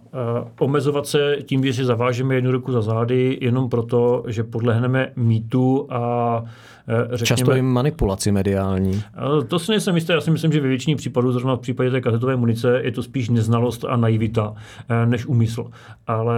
[0.60, 5.86] omezovat se tím, že si zavážeme jednu ruku za zády, jenom proto, že podlehneme mýtu
[5.90, 9.02] a Eh, řekněme, Často i manipulaci mediální.
[9.40, 11.90] Eh, to si nejsem jistý, já si myslím, že ve většině případů, zrovna v případě
[11.90, 14.54] té kazetové munice, je to spíš neznalost a naivita
[14.88, 15.70] eh, než úmysl.
[16.06, 16.36] Ale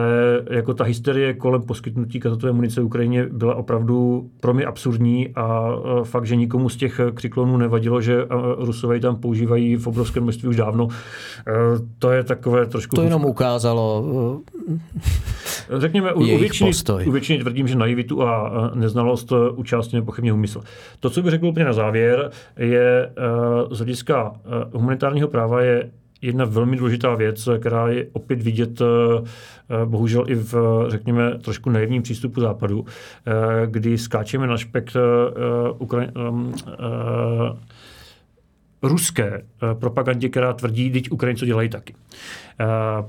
[0.51, 5.69] jako ta hysterie kolem poskytnutí kazetové munice Ukrajině byla opravdu pro mě absurdní a
[6.05, 8.27] fakt, že nikomu z těch křiklonů nevadilo, že
[8.59, 10.89] Rusové tam používají v obrovském množství už dávno,
[11.99, 12.97] to je takové trošku...
[12.97, 14.05] To jenom ukázalo
[15.77, 16.71] Řekněme, u, u, většiny,
[17.07, 20.61] u většiny tvrdím, že naivitu a neznalost u části nepochybně úmysl.
[21.01, 23.13] To, co bych řekl úplně na závěr, je eh,
[23.71, 25.91] z hlediska eh, humanitárního práva je
[26.23, 28.85] jedna velmi důležitá věc, která je opět vidět eh,
[29.85, 30.55] bohužel i v,
[30.89, 32.85] řekněme, trošku naivním přístupu západu,
[33.67, 34.97] kdy skáčeme na špekt
[35.79, 36.11] Ukra-
[38.83, 39.43] ruské
[39.75, 41.95] propagandě, která tvrdí, že Ukrajinci dělají taky.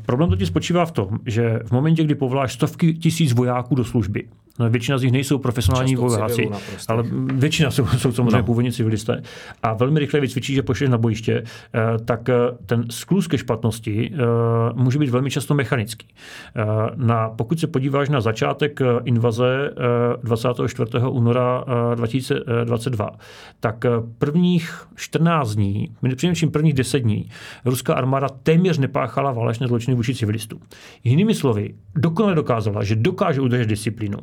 [0.05, 4.23] Problém totiž spočívá v tom, že v momentě, kdy povoláš stovky tisíc vojáků do služby,
[4.59, 6.49] No, většina z nich nejsou profesionální vojáci,
[6.87, 7.03] ale
[7.33, 8.43] většina jsou, jsou samozřejmě no.
[8.43, 9.21] původně civilisté.
[9.63, 11.43] A velmi rychle vycvičí, že pošleš na bojiště,
[11.73, 12.33] eh, tak eh,
[12.65, 14.17] ten skluz ke špatnosti eh,
[14.73, 16.07] může být velmi často mechanický.
[16.95, 19.71] Na, pokud se podíváš na začátek invaze
[20.23, 20.91] 24.
[21.09, 21.63] února
[21.95, 23.09] 2022,
[23.59, 23.85] tak
[24.17, 27.29] prvních 14 dní, především prvních 10 dní,
[27.65, 30.59] ruská armáda téměř nepáchala válečné zločiny vůči civilistům.
[31.03, 34.17] Jinými slovy, dokonale dokázala, že dokáže udržet disciplínu,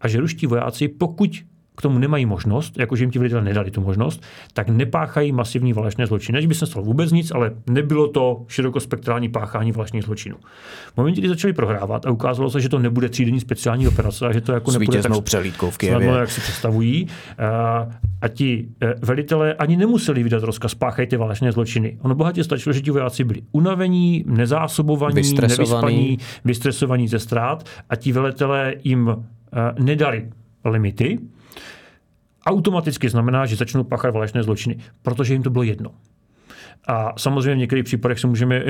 [0.00, 1.44] a že ruští vojáci, pokud
[1.80, 4.22] k tomu nemají možnost, jakože jim ti velitelé nedali tu možnost,
[4.52, 6.38] tak nepáchají masivní válečné zločiny.
[6.38, 10.36] Než by se stalo vůbec nic, ale nebylo to širokospektrální páchání válečných zločinů.
[10.94, 14.32] V momentě, kdy začali prohrávat a ukázalo se, že to nebude třídenní speciální operace a
[14.32, 17.06] že to jako nebude tak přelídkou v snadno, jak si představují.
[18.22, 21.98] A ti e, velitelé ani nemuseli vydat rozkaz páchejte válečné zločiny.
[22.02, 25.96] Ono bohatě stačilo, že ti vojáci byli unavení, nezásobovaní, Vystresovaný.
[25.96, 30.28] nevyspaní, vystresovaní ze ztrát a ti velitelé jim e, nedali
[30.64, 31.18] limity,
[32.46, 35.90] automaticky znamená, že začnou páchat válečné zločiny, protože jim to bylo jedno.
[36.88, 38.64] A samozřejmě v některých případech se můžeme e,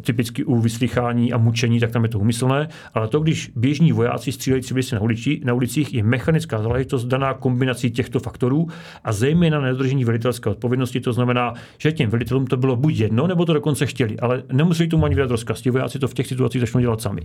[0.00, 4.32] typicky u vyslychání a mučení, tak tam je to umyslné, ale to, když běžní vojáci
[4.32, 8.68] střílejí civilisty na, ulici, na ulicích, je mechanická záležitost daná kombinací těchto faktorů
[9.04, 11.00] a zejména nedodržení velitelské odpovědnosti.
[11.00, 14.88] To znamená, že těm velitelům to bylo buď jedno, nebo to dokonce chtěli, ale nemuseli
[14.88, 15.60] tomu ani vydat rozkaz.
[15.60, 17.22] Ti vojáci to v těch situacích začnou dělat sami.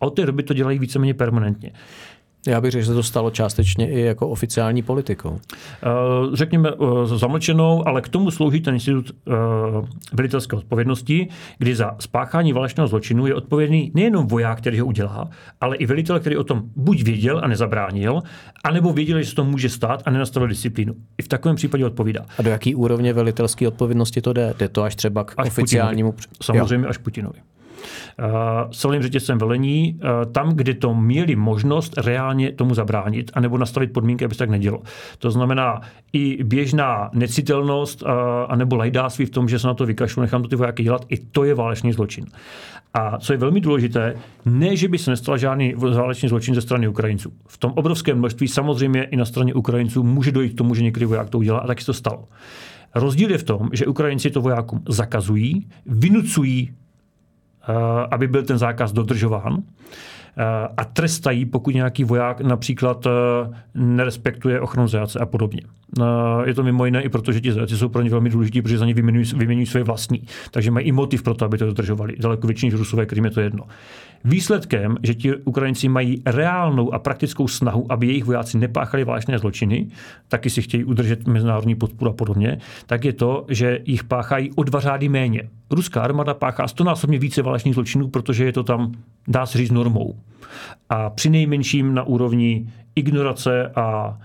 [0.00, 1.72] A od té doby to dělají víceméně permanentně.
[2.46, 5.38] Já bych řekl, že se to stalo částečně i jako oficiální politikou.
[5.52, 5.86] Eh,
[6.32, 9.32] řekněme eh, zamlčenou, ale k tomu slouží ten institut eh,
[10.12, 11.28] velitelské odpovědnosti,
[11.58, 15.30] kdy za spáchání válečného zločinu je odpovědný nejenom voják, který ho udělá,
[15.60, 18.22] ale i velitel, který o tom buď věděl a nezabránil,
[18.64, 20.94] anebo věděl, že se to může stát a nenastavil disciplínu.
[21.18, 22.26] I v takovém případě odpovídá.
[22.38, 24.54] A do jaký úrovně velitelské odpovědnosti to jde?
[24.58, 26.12] Jde to až třeba k Až oficiálnímu...
[26.12, 26.36] Putinovi.
[26.42, 26.90] Samozřejmě jo.
[26.90, 27.38] až Putinovi.
[28.70, 34.24] Celým řetězcem velení, uh, tam, kde to měli možnost reálně tomu zabránit, anebo nastavit podmínky,
[34.24, 34.82] aby se tak nedělo.
[35.18, 35.80] To znamená
[36.12, 38.08] i běžná necitelnost, uh,
[38.48, 41.18] anebo lajdáctví v tom, že se na to vykašlu, nechám to ty vojáky dělat, i
[41.18, 42.26] to je válečný zločin.
[42.94, 44.14] A co je velmi důležité,
[44.44, 47.32] ne, že by se nestal žádný válečný zločin ze strany Ukrajinců.
[47.46, 51.06] V tom obrovském množství samozřejmě i na straně Ukrajinců může dojít k tomu, že některý
[51.06, 52.24] voják to udělá a taky se to stalo.
[52.94, 56.87] Rozdíl je v tom, že Ukrajinci to vojákům zakazují, vynucují Eh,
[58.10, 60.44] aby byl ten zákaz dodržován eh,
[60.76, 63.10] a trestají, pokud nějaký voják například eh,
[63.74, 65.60] nerespektuje ochranu zajace a podobně.
[66.44, 68.78] Je to mimo jiné i proto, že ti zajaci jsou pro ně velmi důležití, protože
[68.78, 70.22] za ně vyměňují, vyměňují své vlastní.
[70.50, 72.16] Takže mají i motiv pro to, aby to dodržovali.
[72.18, 73.64] Daleko většině Rusové, kterým je to jedno.
[74.24, 79.86] Výsledkem, že ti Ukrajinci mají reálnou a praktickou snahu, aby jejich vojáci nepáchali válečné zločiny,
[80.28, 84.62] taky si chtějí udržet mezinárodní podporu a podobně, tak je to, že jich páchají o
[84.62, 85.42] dva řády méně.
[85.70, 88.92] Ruská armáda páchá stonásobně více válečných zločinů, protože je to tam,
[89.28, 90.16] dá se říct, normou.
[90.88, 94.18] A při nejmenším na úrovni ignorace a, a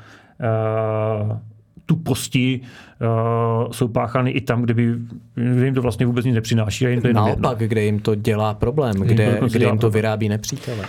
[1.85, 2.61] tuposti
[3.01, 4.95] uh, jsou páchány i tam, kde, by,
[5.35, 6.85] kde jim to vlastně vůbec nic nepřináší.
[6.85, 7.67] A jim to Naopak, jedno.
[7.67, 10.79] kde jim to dělá problém, kde, to kde jim to vyrábí nepřítele.
[10.79, 10.85] Uh,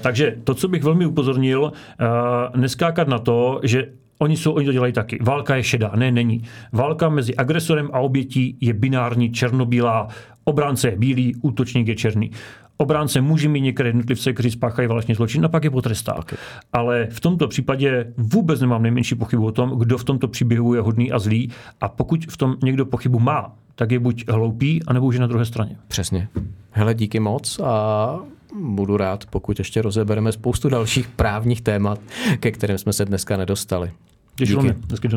[0.00, 3.86] takže to, co bych velmi upozornil, uh, neskákat na to, že
[4.20, 5.18] Oni, jsou, oni to dělají taky.
[5.22, 5.92] Válka je šedá.
[5.96, 6.42] Ne, není.
[6.72, 10.08] Válka mezi agresorem a obětí je binární, černobílá.
[10.44, 12.30] Obránce je bílý, útočník je černý.
[12.80, 16.14] Obránce může mít některé jednotlivce, kteří spáchají válečný zločin a pak je potrestá.
[16.14, 16.38] Okay.
[16.72, 20.80] Ale v tomto případě vůbec nemám nejmenší pochybu o tom, kdo v tomto příběhu je
[20.80, 21.50] hodný a zlý.
[21.80, 25.26] A pokud v tom někdo pochybu má, tak je buď hloupý, anebo už je na
[25.26, 25.76] druhé straně.
[25.88, 26.28] Přesně.
[26.70, 28.18] Hele, díky moc a
[28.60, 32.00] budu rád, pokud ještě rozebereme spoustu dalších právních témat,
[32.40, 33.90] ke kterým jsme se dneska nedostali.
[34.36, 34.74] Díky.
[34.88, 35.08] Díky.